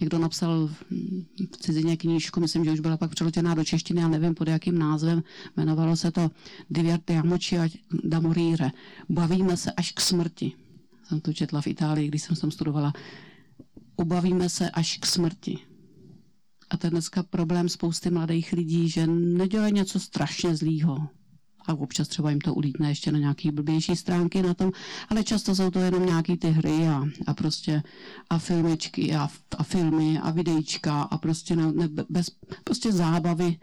[0.00, 0.70] Někdo napsal
[1.52, 4.78] v cizině knížku, myslím, že už byla pak přeložená do češtiny, ale nevím pod jakým
[4.78, 5.22] názvem.
[5.56, 6.30] Jmenovalo se to
[6.70, 7.68] Divertiamoci a
[8.04, 8.70] da morire.
[9.08, 10.52] Bavíme se až k smrti.
[11.04, 12.92] Jsem to četla v Itálii, když jsem tam studovala.
[14.00, 15.58] Ubavíme se až k smrti.
[16.70, 21.08] A to je dneska problém spousty mladých lidí, že nedělají něco strašně zlýho
[21.66, 24.72] a občas třeba jim to ulítne ještě na nějaký blbější stránky na tom,
[25.08, 27.82] ale často jsou to jenom nějaký ty hry a, a prostě
[28.30, 32.26] a filmičky a, a filmy a videjčka a prostě, ne, ne, bez,
[32.64, 33.58] prostě zábavy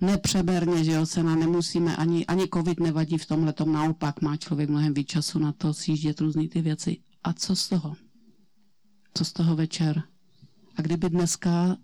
[0.00, 4.36] nepřeberně, že jo, se na nemusíme, ani, ani covid nevadí v tomhle, tom naopak má
[4.36, 6.96] člověk mnohem víc času na to sjíždět různý ty věci.
[7.24, 7.96] A co z toho?
[9.16, 10.02] Co z toho večer?
[10.76, 11.76] A kdyby dneska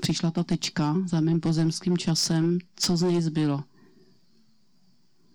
[0.00, 3.64] přišla ta tečka za mým pozemským časem, co z něj zbylo?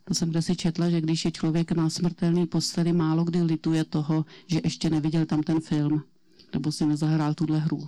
[0.03, 3.83] To jsem kde si četla, že když je člověk na smrtelný posteli, málo kdy lituje
[3.83, 6.03] toho, že ještě neviděl tam ten film,
[6.53, 7.87] nebo si nezahrál tuhle hru.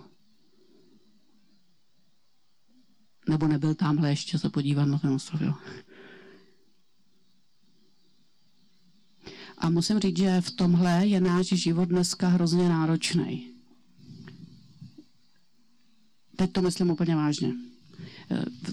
[3.29, 5.41] Nebo nebyl tamhle ještě se podívat na ten ostrov.
[5.41, 5.53] Jo.
[9.63, 13.47] A musím říct, že v tomhle je náš život dneska hrozně náročný.
[16.35, 17.53] Teď to myslím úplně vážně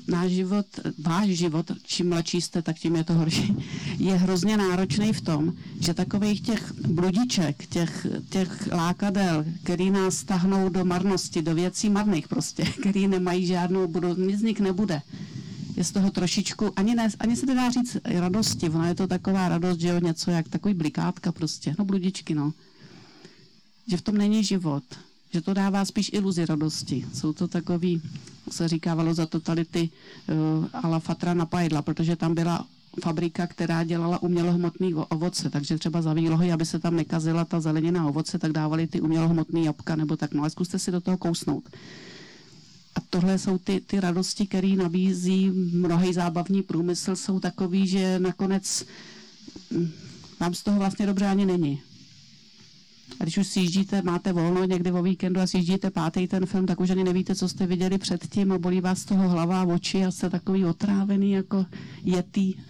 [0.09, 0.67] náš život,
[0.99, 3.55] váš život, čím mladší jste, tak tím je to horší,
[3.99, 10.69] je hrozně náročný v tom, že takových těch bludiček, těch, těch lákadel, který nás tahnou
[10.69, 15.03] do marnosti, do věcí marných prostě, který nemají žádnou budoucnost, nic z nich nebude.
[15.81, 19.49] Je z toho trošičku, ani, ne, ani se nedá říct radosti, ona je to taková
[19.49, 22.53] radost, že jo, něco jak takový blikátka prostě, no bludičky, no.
[23.89, 24.85] Že v tom není život
[25.31, 27.07] že to dává spíš iluzi radosti.
[27.15, 28.03] Jsou to takový,
[28.51, 32.67] se říkávalo za totality uh, ala Fatra na Pajdla, protože tam byla
[33.03, 38.07] fabrika, která dělala umělohmotný ovoce, takže třeba za výlohy, aby se tam nekazila ta zelenina
[38.07, 40.35] ovoce, tak dávali ty umělohmotný jabka nebo tak.
[40.35, 41.65] No ale zkuste si do toho kousnout.
[42.95, 48.87] A tohle jsou ty, ty radosti, které nabízí mnohý zábavní průmysl, jsou takový, že nakonec
[50.41, 51.83] vám hm, z toho vlastně dobře ani není.
[53.21, 56.81] A když už sjíždíte, máte volno někdy o víkendu a sjíždíte pátý ten film, tak
[56.81, 60.05] už ani nevíte, co jste viděli předtím a bolí vás z toho hlava a oči
[60.05, 61.67] a jste takový otrávený jako
[62.05, 62.55] jetý.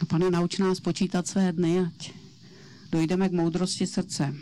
[0.00, 2.12] A pane, nauč nás počítat své dny, ať
[2.92, 4.34] dojdeme k moudrosti srdce.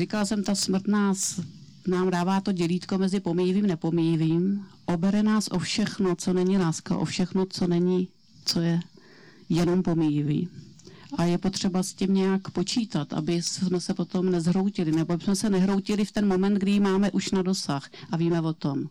[0.00, 1.40] Říkala jsem, ta smrt nás,
[1.86, 4.66] nám dává to dělítko mezi pomíjivým a nepomíjivým.
[4.86, 8.08] Obere nás o všechno, co není láska, o všechno, co není
[8.44, 8.80] co je
[9.48, 10.48] jenom pomíjivý.
[11.18, 15.50] A je potřeba s tím nějak počítat, aby jsme se potom nezhroutili, nebo jsme se
[15.50, 18.88] nehroutili v ten moment, kdy máme už na dosah a víme o tom.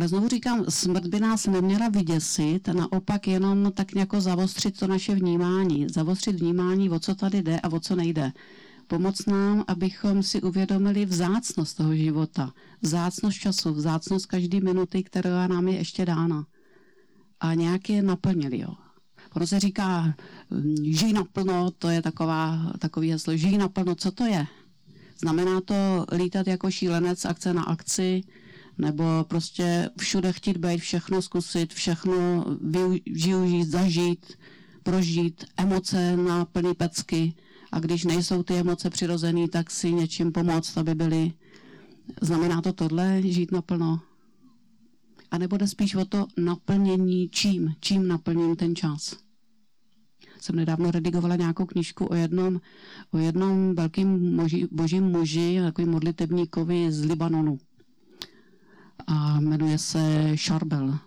[0.00, 5.14] Ale znovu říkám, smrt by nás neměla vyděsit, naopak jenom tak nějak zavostřit to naše
[5.14, 5.86] vnímání.
[5.88, 8.32] Zavostřit vnímání, o co tady jde a o co nejde
[8.86, 15.68] pomoct nám, abychom si uvědomili vzácnost toho života, vzácnost času, vzácnost každé minuty, která nám
[15.68, 16.46] je ještě dána.
[17.40, 18.58] A nějak je naplnili.
[18.58, 18.74] Jo.
[19.36, 20.14] Ono se říká,
[20.50, 24.46] hm, žij naplno, to je taková, takový heslo, žij naplno, co to je?
[25.18, 28.22] Znamená to lítat jako šílenec akce na akci,
[28.80, 32.44] nebo prostě všude chtít být, všechno zkusit, všechno
[33.06, 34.26] využít, zažít,
[34.82, 37.34] prožít, emoce na plný pecky,
[37.72, 41.32] a když nejsou ty emoce přirozený, tak si něčím pomoct, aby byly.
[42.22, 44.00] Znamená to tohle, žít naplno?
[45.30, 47.74] A nebo jde spíš o to naplnění čím?
[47.80, 49.16] Čím naplním ten čas?
[50.40, 52.60] Jsem nedávno redigovala nějakou knižku o jednom,
[53.10, 57.58] o jednom velkým moži, božím muži, takovým modlitebníkovi z Libanonu.
[59.06, 60.98] A jmenuje se Šarbel.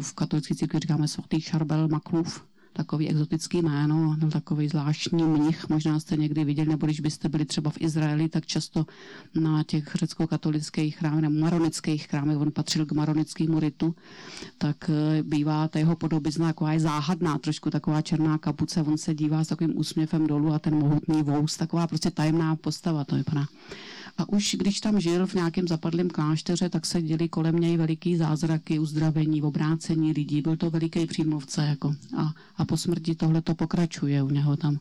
[0.00, 6.00] V katolické církvi říkáme svatý Šarbel Maklův takový exotický jméno, byl takový zvláštní mnich, možná
[6.00, 8.86] jste někdy viděli, nebo když byste byli třeba v Izraeli, tak často
[9.34, 13.94] na těch řecko-katolických chrámech nebo maronických chrámech, on patřil k maronickému ritu,
[14.58, 19.14] tak eh, bývá ta jeho podobizna taková je záhadná, trošku taková černá kapuce, on se
[19.14, 23.46] dívá s takovým úsměvem dolů a ten mohutný vous, taková prostě tajemná postava to vypadá.
[24.18, 28.16] A už když tam žil v nějakém zapadlém klášteře, tak se děli kolem něj veliký
[28.16, 30.42] zázraky, uzdravení, obrácení lidí.
[30.42, 31.66] Byl to veliký přímluvce.
[31.66, 31.94] Jako.
[32.16, 34.78] A, a po smrti tohle to pokračuje u něho tam.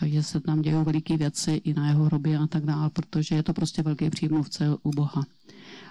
[0.00, 3.42] Takže se tam dějí veliké věci i na jeho hrobě a tak dále, protože je
[3.42, 5.24] to prostě velký přímluvce u Boha.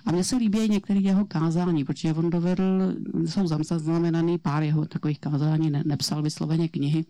[0.06, 5.20] A mně se líbí některé jeho kázání, protože on dovedl, jsou zaznamenaný pár jeho takových
[5.20, 7.06] kázání, ne, nepsal vysloveně knihy,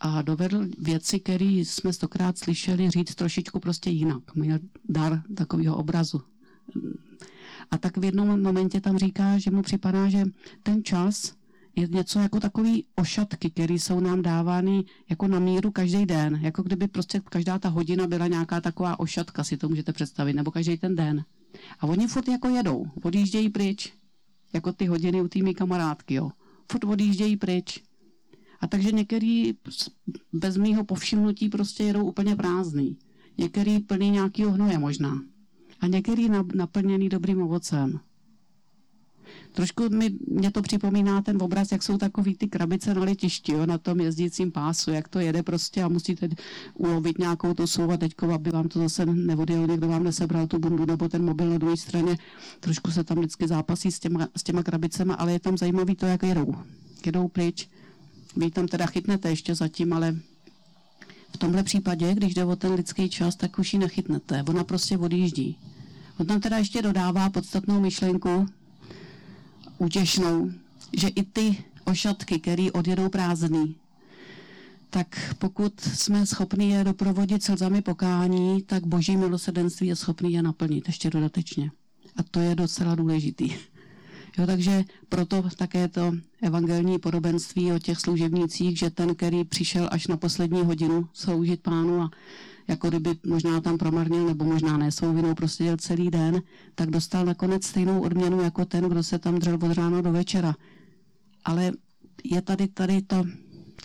[0.00, 4.34] a dovedl věci, které jsme stokrát slyšeli říct trošičku prostě jinak.
[4.34, 6.20] Měl dar takového obrazu.
[7.70, 10.24] A tak v jednom momentě tam říká, že mu připadá, že
[10.62, 11.32] ten čas
[11.76, 16.38] je něco jako takový ošatky, které jsou nám dávány jako na míru každý den.
[16.42, 20.50] Jako kdyby prostě každá ta hodina byla nějaká taková ošatka, si to můžete představit, nebo
[20.50, 21.24] každý ten den.
[21.80, 23.92] A oni furt jako jedou, odjíždějí pryč,
[24.52, 26.30] jako ty hodiny u tými kamarádky, jo.
[26.72, 27.82] Furt odjíždějí pryč.
[28.60, 29.54] A takže některý
[30.32, 32.96] bez mýho povšimnutí prostě jedou úplně prázdný.
[33.38, 35.22] Některý plný nějakýho hnoje možná.
[35.80, 38.00] A některý naplněný dobrým ovocem.
[39.52, 43.66] Trošku mi, mě to připomíná ten obraz, jak jsou takový ty krabice na letišti, jo,
[43.66, 46.28] na tom jezdícím pásu, jak to jede prostě a musíte
[46.74, 50.86] ulovit nějakou tu souva teďko, aby vám to zase nevodil někdo vám nesebral tu bundu
[50.86, 52.18] nebo ten mobil na druhé straně.
[52.60, 56.06] Trošku se tam vždycky zápasí s těma, s těma krabicema, ale je tam zajímavý to,
[56.06, 56.54] jak jedou.
[57.06, 57.68] Jedou pryč.
[58.36, 60.16] Vy tam teda chytnete ještě zatím, ale
[61.34, 64.44] v tomhle případě, když jde o ten lidský čas, tak už ji nechytnete.
[64.48, 65.56] Ona prostě odjíždí.
[66.18, 68.46] On tam teda ještě dodává podstatnou myšlenku,
[69.78, 70.50] útěšnou,
[70.96, 73.76] že i ty ošatky, které odjedou prázdný,
[74.90, 80.86] tak pokud jsme schopni je doprovodit slzami pokání, tak boží milosrdenství je schopný je naplnit
[80.86, 81.70] ještě dodatečně.
[82.16, 83.54] A to je docela důležitý.
[84.40, 86.12] Jo, takže proto také to
[86.42, 92.00] evangelní podobenství o těch služebnících, že ten, který přišel až na poslední hodinu sloužit pánu
[92.00, 92.10] a
[92.68, 96.42] jako kdyby možná tam promarnil, nebo možná ne svou vinou, prostě dělal celý den,
[96.74, 100.54] tak dostal nakonec stejnou odměnu jako ten, kdo se tam dřel od rána do večera.
[101.44, 101.72] Ale
[102.24, 103.24] je tady tady to,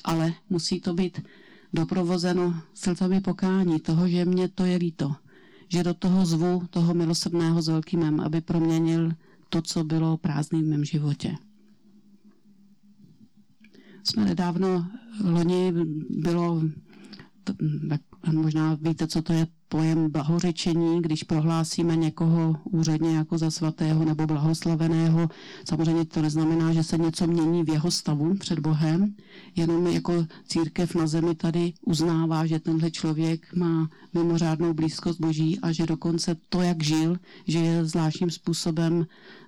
[0.03, 1.21] ale musí to být
[1.73, 5.15] doprovozeno slzami pokání toho, že mě to je líto.
[5.69, 9.11] Že do toho zvu toho milosrdného s velkým aby proměnil
[9.55, 11.35] to, co bylo prázdným v mém životě.
[14.03, 14.87] Jsme nedávno,
[15.23, 15.73] loni
[16.09, 16.61] bylo
[17.89, 18.01] tak
[18.32, 24.28] možná víte, co to je pojem blahořečení, když prohlásíme někoho úředně jako za svatého nebo
[24.28, 25.30] blahoslaveného.
[25.69, 29.15] Samozřejmě to neznamená, že se něco mění v jeho stavu před Bohem,
[29.55, 35.71] jenom jako církev na zemi tady uznává, že tenhle člověk má mimořádnou blízkost Boží a
[35.71, 37.17] že dokonce to, jak žil,
[37.47, 39.05] že je zvláštním způsobem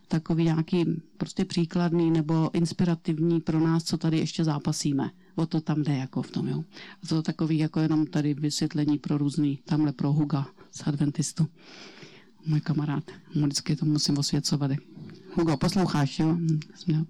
[0.08, 0.86] takový nějaký
[1.18, 6.22] prostě příkladný nebo inspirativní pro nás, co tady ještě zápasíme o to tam jde jako
[6.22, 6.64] v tom, jo.
[7.04, 11.48] A to takový jako jenom tady vysvětlení pro různý, tamhle pro Huga z Adventistu.
[12.46, 13.04] Můj kamarád,
[13.36, 14.72] vždycky to musím osvěcovat.
[15.38, 16.38] Hugo, posloucháš, jo?
[16.76, 17.06] Jsme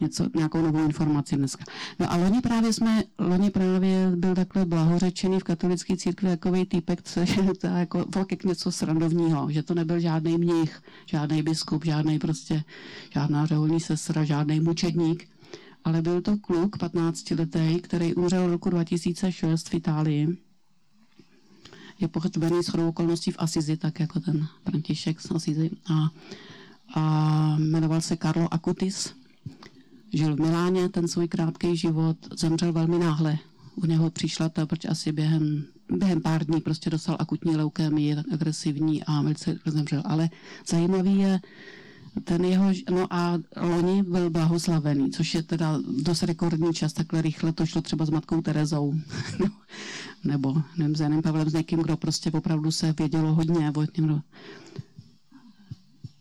[0.00, 1.64] něco, nějakou novou informaci dneska.
[1.98, 7.02] No a loni právě jsme, loni právě byl takhle blahořečený v katolické církvi takový týpek,
[7.02, 12.18] co je to jako fakt něco srandovního, že to nebyl žádný mnich, žádný biskup, žádný
[12.18, 12.64] prostě,
[13.12, 15.28] žádná řeholní sestra, žádný mučedník,
[15.86, 20.36] ale byl to kluk 15 letý, který umřel v roku 2006 v Itálii.
[22.00, 25.70] Je pohřbený s okolností v Asizi, tak jako ten František z Asizi.
[25.94, 26.10] A,
[26.94, 29.14] a jmenoval se Carlo Acutis.
[30.12, 33.38] Žil v Miláně ten svůj krátký život, zemřel velmi náhle.
[33.74, 39.04] U něho přišla ta, proč asi během, během pár dní prostě dostal akutní leukémii, agresivní
[39.04, 40.02] a velice zemřel.
[40.04, 40.30] Ale
[40.66, 41.40] zajímavý je,
[42.24, 47.52] ten jeho, no a loni byl blahoslavený, což je teda dost rekordní čas, takhle rychle
[47.52, 48.94] to šlo třeba s matkou Terezou,
[49.38, 49.46] no,
[50.24, 53.86] nebo nevím, s Janem Pavlem, s někým, kdo prostě opravdu se vědělo hodně o.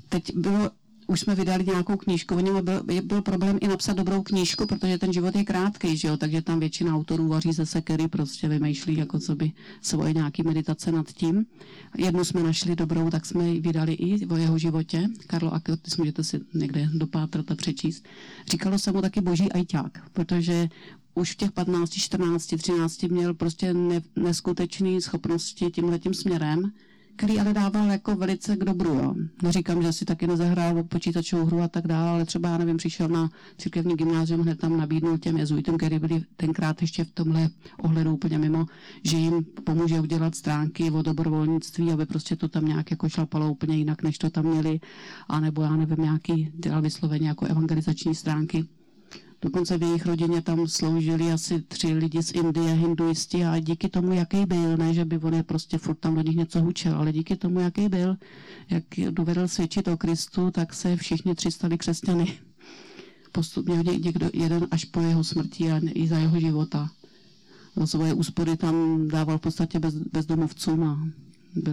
[0.09, 0.69] Teď bylo
[1.07, 5.13] už jsme vydali nějakou knížku, o byl, byl problém i napsat dobrou knížku, protože ten
[5.13, 6.17] život je krátký, že jo?
[6.17, 9.51] takže tam většina autorů vaří ze sekery, prostě vymýšlí jako co by
[9.81, 11.45] svoje nějaký meditace nad tím.
[11.97, 15.07] Jednu jsme našli dobrou, tak jsme ji vydali i o jeho životě.
[15.27, 18.05] Karlo Akotis, můžete si někde dopátrat a přečíst.
[18.51, 20.69] Říkalo se mu taky boží ajťák, protože
[21.15, 26.71] už v těch 15, 14, 13 měl prostě ne, neskutečné schopnosti tímhletím směrem
[27.15, 28.93] který ale dával jako velice k dobru.
[28.93, 29.15] Jo.
[29.43, 33.07] Neříkám, že si taky nezahrál počítačovou hru a tak dále, ale třeba, já nevím, přišel
[33.07, 38.13] na církevní gymnázium, hned tam nabídnul těm jezuitům, který byli tenkrát ještě v tomhle ohledu
[38.13, 38.65] úplně mimo,
[39.03, 43.77] že jim pomůže udělat stránky o dobrovolnictví, aby prostě to tam nějak jako šlapalo úplně
[43.77, 44.79] jinak, než to tam měli,
[45.27, 48.65] anebo já nevím, nějaký dělal vysloveně jako evangelizační stránky.
[49.45, 54.13] Dokonce v jejich rodině tam sloužili asi tři lidi z Indie, hinduisti a díky tomu,
[54.13, 57.11] jaký byl, ne, že by on je prostě furt tam do nich něco hučel, ale
[57.11, 58.15] díky tomu, jaký byl,
[58.69, 62.37] jak dovedl svědčit o Kristu, tak se všichni tři stali křesťany.
[63.31, 66.89] Postupně někdo, jeden až po jeho smrti a i za jeho života.
[67.75, 71.07] No, svoje úspory tam dával v podstatě bez, bezdomovcům a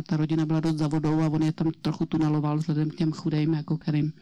[0.07, 3.13] ta rodina byla dost za vodou a on je tam trochu tuneloval vzhledem k těm
[3.13, 4.13] chudým, jako kterým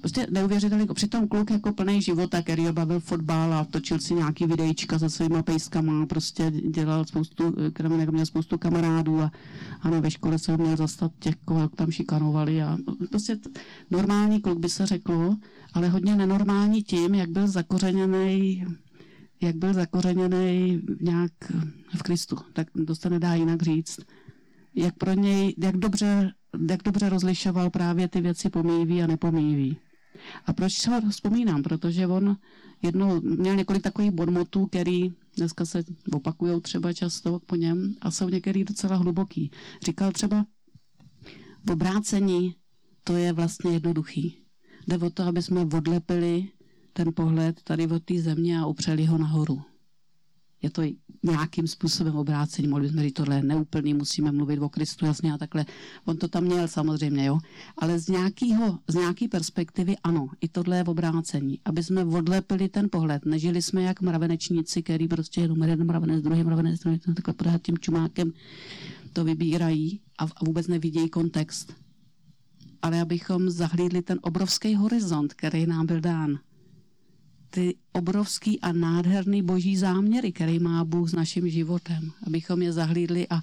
[0.00, 4.98] Prostě neuvěřitelný, přitom kluk jako plný života, který bavil fotbal a točil si nějaký videjčka
[4.98, 9.30] se svýma pejskama, prostě dělal spoustu, kromě měl spoustu kamarádů a,
[9.82, 12.78] a ve škole se měl zastat těch, koho tam šikanovali a
[13.10, 13.36] prostě
[13.90, 15.36] normální kluk by se řeklo,
[15.72, 18.64] ale hodně nenormální tím, jak byl zakořeněný
[19.42, 21.32] jak byl zakořeněný nějak
[21.96, 24.00] v Kristu, tak to se nedá jinak říct.
[24.74, 26.32] Jak pro něj, jak dobře
[26.70, 29.76] jak dobře rozlišoval právě ty věci pomývý a nepomývý.
[30.46, 31.62] A proč se ho vzpomínám?
[31.62, 32.36] Protože on
[32.82, 38.28] jednou měl několik takových bodmotů, který dneska se opakují třeba často po něm a jsou
[38.28, 39.50] některý docela hluboký.
[39.84, 40.46] Říkal třeba,
[41.64, 42.54] v obrácení
[43.04, 44.36] to je vlastně jednoduchý.
[44.86, 46.48] Jde o to, aby jsme odlepili
[46.92, 49.62] ten pohled tady od té země a upřeli ho nahoru
[50.62, 50.82] je to
[51.22, 52.68] nějakým způsobem obrácení.
[52.68, 55.66] Mohli bychom říct, tohle neúplný, musíme mluvit o Kristu jasně a takhle.
[56.04, 57.38] On to tam měl samozřejmě, jo.
[57.78, 61.60] Ale z, nějakého, z nějaký perspektivy ano, i tohle je obrácení.
[61.64, 63.24] Aby jsme odlepili ten pohled.
[63.24, 67.78] Nežili jsme jak mravenečníci, který prostě jenom jeden mravenec, druhý mravenec, druhý takhle pořád tím
[67.78, 68.32] čumákem
[69.12, 71.74] to vybírají a, a vůbec nevidějí kontext.
[72.82, 76.38] Ale abychom zahlídli ten obrovský horizont, který nám byl dán
[77.54, 83.28] ty obrovský a nádherný boží záměry, který má Bůh s naším životem, abychom je zahlídli
[83.28, 83.42] a,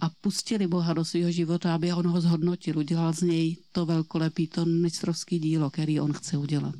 [0.00, 4.46] a pustili Boha do svého života, aby on ho zhodnotil, udělal z něj to velkolepý,
[4.46, 6.74] to mistrovský dílo, který on chce udělat.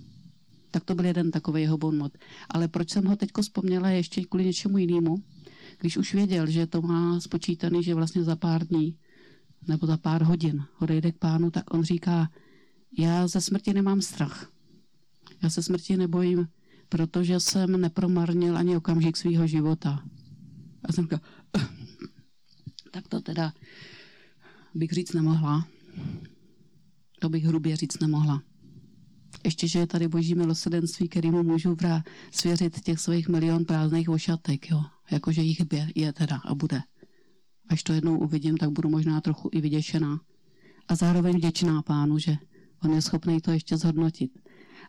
[0.71, 2.13] Tak to byl jeden takový jeho bonmot.
[2.49, 5.23] Ale proč jsem ho teď vzpomněla ještě kvůli něčemu jinému?
[5.81, 8.97] Když už věděl, že to má spočítaný, že vlastně za pár dní
[9.69, 12.31] nebo za pár hodin odejde k pánu, tak on říká,
[12.99, 14.51] já ze smrti nemám strach.
[15.43, 16.49] Já se smrti nebojím,
[16.93, 20.05] protože jsem nepromarnil ani okamžik svého života.
[20.85, 21.21] A jsem říkal,
[22.91, 23.53] tak to teda
[24.75, 25.67] bych říct nemohla.
[27.21, 28.43] To bych hrubě říct nemohla.
[29.45, 34.71] Ještě, že je tady boží milosrdenství, kterýmu můžu vrá svěřit těch svých milion prázdných ošatek,
[34.71, 34.85] jo.
[35.11, 36.83] Jakože jich je, je teda a bude.
[37.69, 40.21] Až to jednou uvidím, tak budu možná trochu i vyděšená.
[40.89, 42.37] A zároveň vděčná pánu, že
[42.85, 44.42] on je schopný to ještě zhodnotit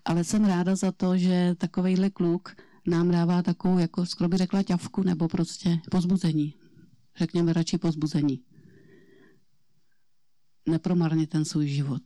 [0.06, 2.56] ale jsem ráda za to, že takovejhle kluk
[2.88, 6.54] nám dává takovou, jako skoro by řekla ťavku, nebo prostě pozbuzení.
[7.18, 8.40] Řekněme radši pozbuzení.
[10.70, 12.02] Nepromarně ten svůj život.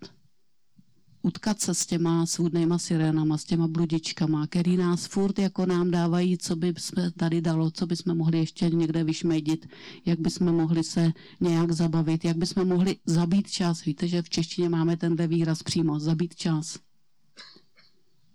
[1.21, 6.37] Utkat se s těma svůdnýma sirénama, s těma bludičkama, který nás furt jako nám dávají,
[6.37, 9.67] co by jsme tady dalo, co by jsme mohli ještě někde vyšmejdit,
[10.05, 13.85] jak by jsme mohli se nějak zabavit, jak by jsme mohli zabít čas.
[13.85, 16.79] Víte, že v češtině máme tenhle výraz přímo, zabít čas.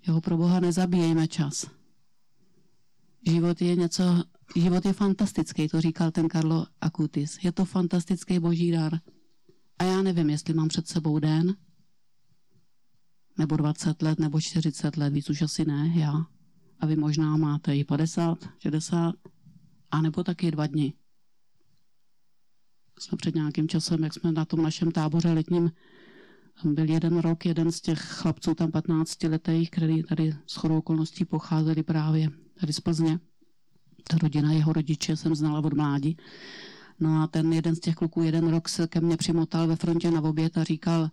[0.07, 1.70] Jo, pro Boha nezabíjejme čas.
[3.26, 4.24] Život je něco,
[4.57, 7.38] život je fantastický, to říkal ten Karlo Akutis.
[7.42, 9.00] Je to fantastický boží dar.
[9.78, 11.57] A já nevím, jestli mám před sebou den,
[13.38, 16.26] nebo 20 let, nebo 40 let, víc už asi ne, já.
[16.80, 19.14] A vy možná máte i 50, 60,
[19.90, 20.92] a nebo taky dva dny.
[22.98, 25.72] Jsme před nějakým časem, jak jsme na tom našem táboře letním
[26.64, 31.24] byl jeden rok, jeden z těch chlapců tam 15 letých, který tady s chodou okolností
[31.24, 32.30] pocházeli právě
[32.61, 33.18] tady z Plzně.
[34.09, 36.16] Ta rodina, jeho rodiče jsem znala od mládí.
[37.00, 40.11] No a ten jeden z těch kluků jeden rok se ke mně přimotal ve frontě
[40.11, 41.11] na oběd a říkal,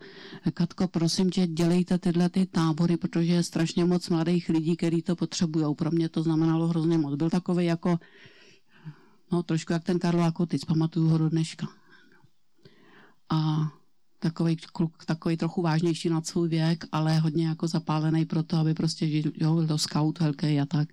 [0.53, 5.15] Katko, prosím tě, dělejte tyhle ty tábory, protože je strašně moc mladých lidí, kteří to
[5.15, 5.75] potřebují.
[5.75, 7.15] Pro mě to znamenalo hrozně moc.
[7.15, 7.99] Byl takový jako,
[9.31, 11.67] no trošku jak ten Karlo Akotic, pamatuju ho do dneška.
[13.29, 13.69] A
[14.19, 18.73] takový kluk, takový trochu vážnější nad svůj věk, ale hodně jako zapálený pro to, aby
[18.73, 20.89] prostě byl to scout velký a tak.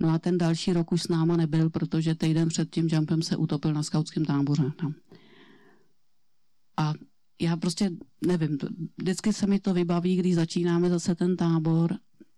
[0.00, 3.36] No a ten další rok už s náma nebyl, protože týden před tím jumpem se
[3.36, 4.72] utopil na skautském táboře.
[4.80, 4.94] Tam.
[6.76, 6.94] A
[7.40, 7.90] já prostě
[8.26, 8.58] nevím,
[8.96, 11.96] vždycky se mi to vybaví, když začínáme zase ten tábor.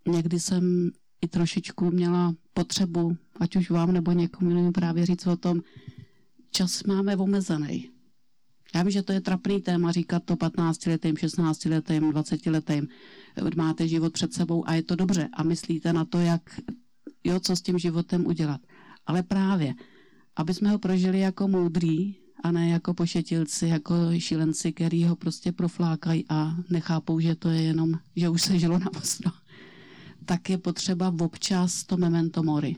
[0.09, 0.91] Někdy jsem
[1.21, 5.61] i trošičku měla potřebu, ať už vám nebo někomu právě říct o tom,
[6.51, 7.91] čas máme omezený.
[8.75, 12.89] Já vím, že to je trapný téma říkat to 15-letým, 16-letým, 20-letým.
[13.57, 16.61] Máte život před sebou a je to dobře a myslíte na to, jak,
[17.25, 18.61] jo, co s tím životem udělat.
[19.07, 19.75] Ale právě,
[20.37, 22.14] aby jsme ho prožili jako moudrý
[22.45, 27.62] a ne jako pošetilci, jako šílenci, který ho prostě proflákají a nechápou, že to je
[27.62, 29.33] jenom, že už se žilo na vostro.
[30.25, 32.77] Tak je potřeba občas to memento mori.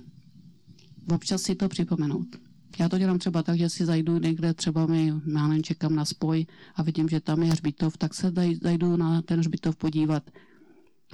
[1.14, 2.49] Občas si to připomenout.
[2.78, 6.04] Já to dělám třeba tak, že si zajdu někde, třeba mi, já nevím, čekám na
[6.04, 10.30] spoj a vidím, že tam je hřbitov, tak se zajdu na ten hřbitov podívat.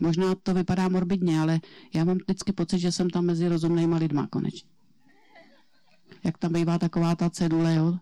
[0.00, 1.60] Možná to vypadá morbidně, ale
[1.94, 4.70] já mám vždycky pocit, že jsem tam mezi rozumnýma lidma konečně.
[6.24, 7.98] Jak tam bývá taková ta cedule, jo?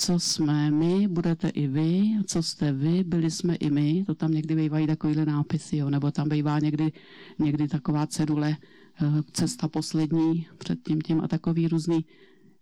[0.00, 4.32] co jsme my, budete i vy, co jste vy, byli jsme i my, to tam
[4.32, 6.92] někdy bývají takovýhle nápisy, jo, nebo tam bývá někdy,
[7.38, 8.56] někdy taková cedule,
[9.02, 12.04] eh, cesta poslední před tím tím a takový různý.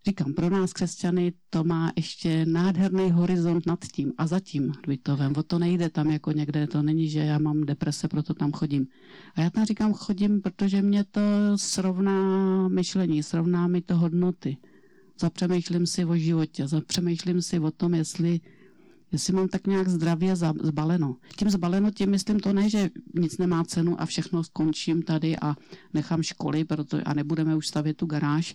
[0.07, 5.33] Říkám, pro nás křesťany to má ještě nádherný horizont nad tím a za tím Dvitovem.
[5.37, 8.87] O to nejde tam jako někde, to není, že já mám deprese, proto tam chodím.
[9.35, 11.21] A já tam říkám chodím, protože mě to
[11.57, 14.57] srovná myšlení, srovná mi to hodnoty
[15.21, 18.41] zapřemýšlím si o životě, zapřemýšlím si o tom, jestli,
[19.13, 21.17] jestli mám tak nějak zdravě zbaleno.
[21.39, 25.57] Tím zbaleno, tím myslím to ne, že nic nemá cenu a všechno skončím tady a
[25.95, 28.55] nechám školy proto, a nebudeme už stavět tu garáž,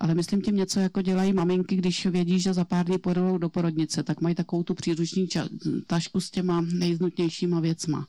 [0.00, 3.48] ale myslím tím něco, jako dělají maminky, když vědí, že za pár dní půjdou do
[3.48, 5.48] porodnice, tak mají takovou tu příruční ča-
[5.86, 8.06] tašku s těma nejznutnějšíma věcma.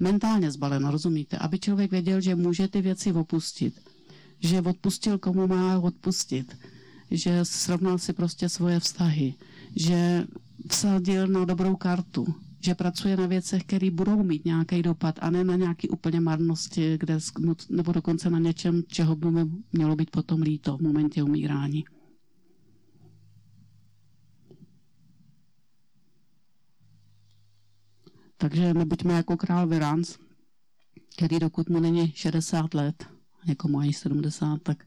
[0.00, 1.38] Mentálně zbaleno, rozumíte?
[1.38, 3.74] Aby člověk věděl, že může ty věci opustit.
[4.40, 6.56] Že odpustil, komu má odpustit
[7.10, 9.34] že srovnal si prostě svoje vztahy,
[9.76, 10.24] že
[10.68, 15.44] vsadil na dobrou kartu, že pracuje na věcech, které budou mít nějaký dopad a ne
[15.44, 17.18] na nějaké úplně marnosti, kde,
[17.70, 19.26] nebo dokonce na něčem, čeho by
[19.72, 21.84] mělo být potom líto v momentě umírání.
[28.36, 30.18] Takže nebuďme jako král Virans,
[31.16, 33.06] který dokud mu není 60 let,
[33.46, 34.84] někomu ani 70, tak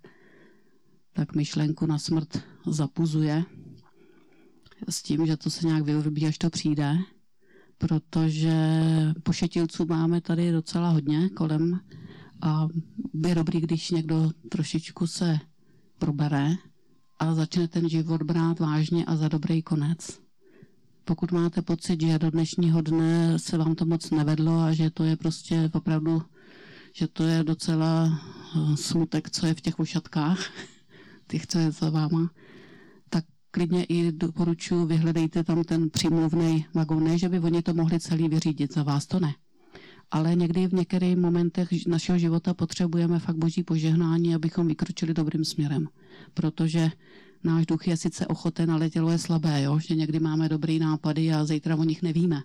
[1.20, 3.44] tak myšlenku na smrt zapuzuje
[4.90, 6.98] s tím, že to se nějak vyrobí, až to přijde,
[7.80, 8.54] protože
[9.24, 11.80] pošetilců máme tady docela hodně kolem
[12.42, 12.68] a
[13.28, 15.40] je dobrý, když někdo trošičku se
[16.00, 16.56] probere
[17.20, 20.20] a začne ten život brát vážně a za dobrý konec.
[21.06, 25.04] Pokud máte pocit, že do dnešního dne se vám to moc nevedlo a že to
[25.04, 26.22] je prostě opravdu,
[26.94, 30.40] že to je docela eh, smutek, co je v těch ušatkách,
[31.28, 32.30] těch, co je za váma,
[33.52, 37.04] klidně i doporučuji, vyhledejte tam ten přímluvný vagon.
[37.04, 39.34] Ne, že by oni to mohli celý vyřídit, za vás to ne.
[40.12, 45.88] Ale někdy v některých momentech našeho života potřebujeme fakt boží požehnání, abychom vykročili dobrým směrem.
[46.34, 46.92] Protože
[47.44, 49.80] náš duch je sice ochoten, ale tělo je slabé, jo?
[49.80, 52.42] že někdy máme dobrý nápady a zítra o nich nevíme.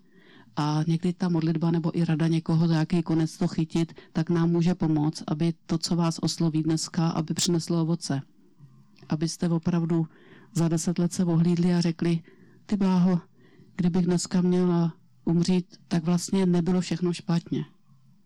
[0.57, 4.51] A někdy ta modlitba nebo i rada někoho, za jaký konec to chytit, tak nám
[4.51, 8.23] může pomoct, aby to, co vás osloví dneska, aby přineslo ovoce
[9.09, 10.07] abyste opravdu
[10.55, 12.21] za deset let se ohlídli a řekli,
[12.67, 13.21] ty bláho,
[13.77, 14.95] kdybych dneska měla
[15.25, 17.65] umřít, tak vlastně nebylo všechno špatně.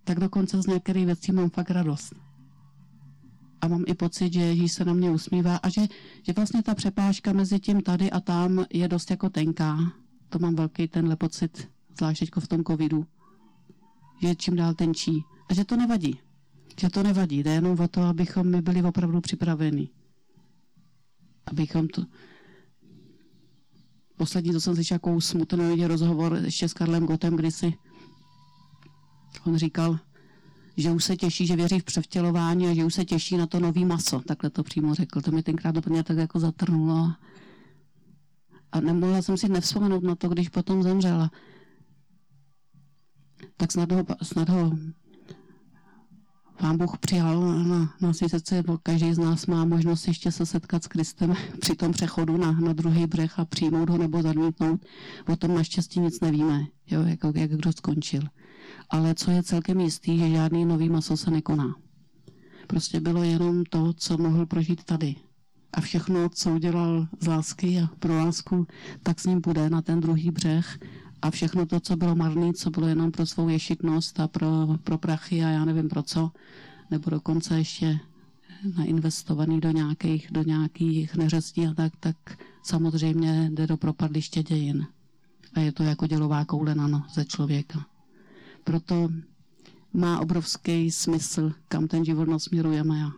[0.04, 2.14] Tak dokonce z některých věcí mám fakt radost.
[3.60, 5.80] A mám i pocit, že Ježíš se na mě usmívá a že,
[6.22, 9.92] že vlastně ta přepážka mezi tím tady a tam je dost jako tenká.
[10.28, 11.68] To mám velký tenhle pocit,
[11.98, 13.06] zvlášť v tom covidu.
[14.22, 15.24] Že čím dál tenčí.
[15.50, 16.18] A že to nevadí.
[16.80, 17.42] Že to nevadí.
[17.42, 19.88] Jde jenom o to, abychom my byli opravdu připraveni
[21.50, 22.02] abychom to...
[24.16, 27.74] Poslední, to jsem slyšel jako smutný rozhovor ještě s Karlem Gotem, kdy si
[29.46, 29.98] on říkal,
[30.76, 33.60] že už se těší, že věří v převtělování a že už se těší na to
[33.60, 34.20] nový maso.
[34.20, 35.20] Takhle to přímo řekl.
[35.20, 37.12] To mi tenkrát úplně tak jako zatrnulo.
[38.72, 41.30] A nemohla jsem si nevzpomenout na to, když potom zemřela.
[43.56, 44.72] Tak snad ho, snad ho
[46.58, 50.86] Pán Bůh přijal na, na světce, každý z nás má možnost ještě se setkat s
[50.86, 54.80] Kristem při tom přechodu na, na druhý břeh a přijmout ho nebo zamítnout.
[55.28, 58.22] O tom naštěstí nic nevíme, jo, jak, jak kdo skončil.
[58.90, 61.74] Ale co je celkem jistý, že žádný nový maso se nekoná.
[62.66, 65.16] Prostě bylo jenom to, co mohl prožít tady.
[65.72, 68.66] A všechno, co udělal z lásky a pro lásku,
[69.02, 70.78] tak s ním bude na ten druhý břeh
[71.22, 74.48] a všechno to, co bylo marné, co bylo jenom pro svou ješitnost a pro,
[74.84, 76.30] pro prachy a já nevím pro co,
[76.90, 78.00] nebo dokonce ještě
[78.76, 82.16] nainvestovaný do nějakých, do nějakých neřestí a tak, tak
[82.62, 84.86] samozřejmě jde do propadliště dějin.
[85.54, 87.86] A je to jako dělová koule no, ze člověka.
[88.64, 89.08] Proto
[89.92, 93.10] má obrovský smysl, kam ten život nasměrujeme.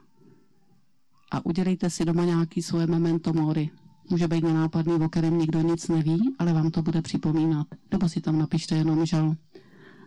[1.30, 3.70] A udělejte si doma nějaký svoje memento mori,
[4.10, 7.66] Může být nenápadný, o kterém nikdo nic neví, ale vám to bude připomínat.
[7.92, 9.36] Nebo si tam napište jenom žal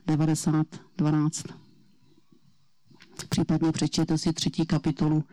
[0.08, 1.44] 90, 12.
[3.30, 5.24] Případně přečtěte si třetí kapitolu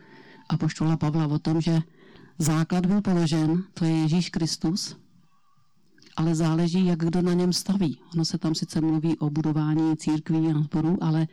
[0.48, 1.80] a poštola Pavla o tom, že
[2.38, 4.96] základ byl položen, to je Ježíš Kristus,
[6.16, 7.98] ale záleží, jak kdo na něm staví.
[8.14, 11.28] Ono se tam sice mluví o budování církví a sborů, ale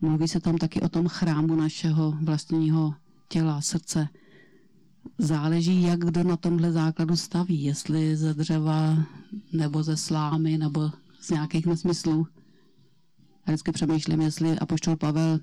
[0.00, 2.94] mluví se tam taky o tom chrámu našeho vlastního
[3.28, 4.08] těla, srdce,
[5.18, 8.96] záleží, jak kdo na tomhle základu staví, jestli ze dřeva,
[9.52, 10.90] nebo ze slámy, nebo
[11.20, 12.26] z nějakých nesmyslů.
[13.44, 15.40] A vždycky přemýšlím, jestli apoštol Pavel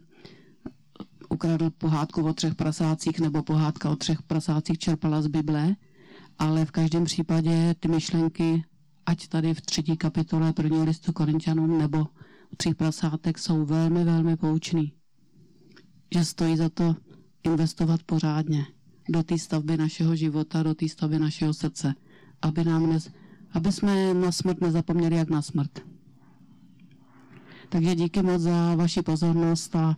[1.30, 5.76] ukradl pohádku o třech prasácích, nebo pohádka o třech prasácích čerpala z Bible,
[6.40, 8.64] ale v každém případě ty myšlenky,
[9.06, 12.08] ať tady v třetí kapitole prvního listu Korintianům nebo
[12.58, 14.94] tří prasátek, jsou velmi, velmi poučný.
[16.14, 16.96] Že stojí za to
[17.44, 18.66] investovat pořádně
[19.10, 21.94] do té stavby našeho života, do té stavby našeho srdce,
[22.42, 23.00] aby, nám ne,
[23.54, 25.80] aby jsme na smrt nezapomněli jak na smrt.
[27.70, 29.96] Takže díky moc za vaši pozornost a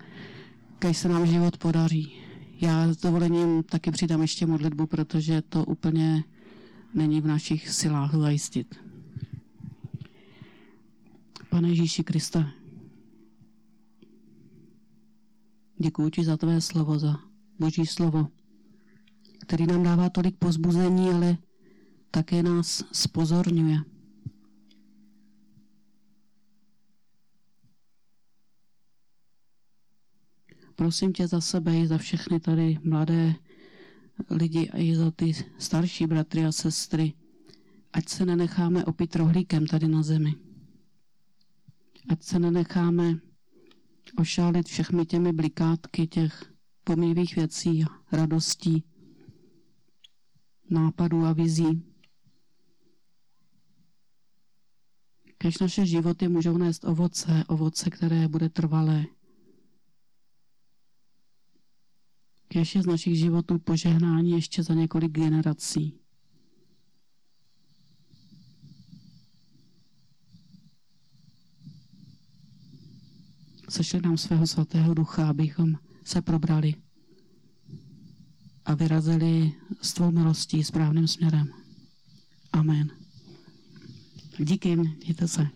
[0.80, 2.14] když se nám život podaří.
[2.62, 6.24] Já s dovolením taky přidám ještě modlitbu, protože to úplně
[6.94, 8.76] není v našich silách zajistit.
[11.50, 12.52] Pane Ježíši Krista,
[15.78, 17.20] děkuji ti za tvé slovo, za
[17.60, 18.28] boží slovo,
[19.48, 21.38] který nám dává tolik pozbuzení, ale
[22.12, 23.78] také nás spozorňuje.
[30.76, 33.36] Prosím tě za sebe i za všechny tady mladé
[34.30, 37.14] lidi a i za ty starší bratry a sestry,
[37.94, 40.36] ať se nenecháme opít rohlíkem tady na zemi.
[42.10, 43.20] Ať se nenecháme
[44.18, 48.84] ošálit všechny těmi blikátky těch pomývých věcí a radostí,
[50.70, 51.84] nápadů a vizí.
[55.38, 59.06] Kež naše životy můžou nést ovoce, ovoce, které bude trvalé.
[62.48, 66.00] Kež je z našich životů požehnání ještě za několik generací.
[73.70, 76.76] Sešli nám svého svatého ducha, abychom se probrali
[78.68, 81.54] a vyrazili s tvou milostí správným směrem.
[82.54, 82.92] Amen.
[84.40, 85.48] Díky, mějte se.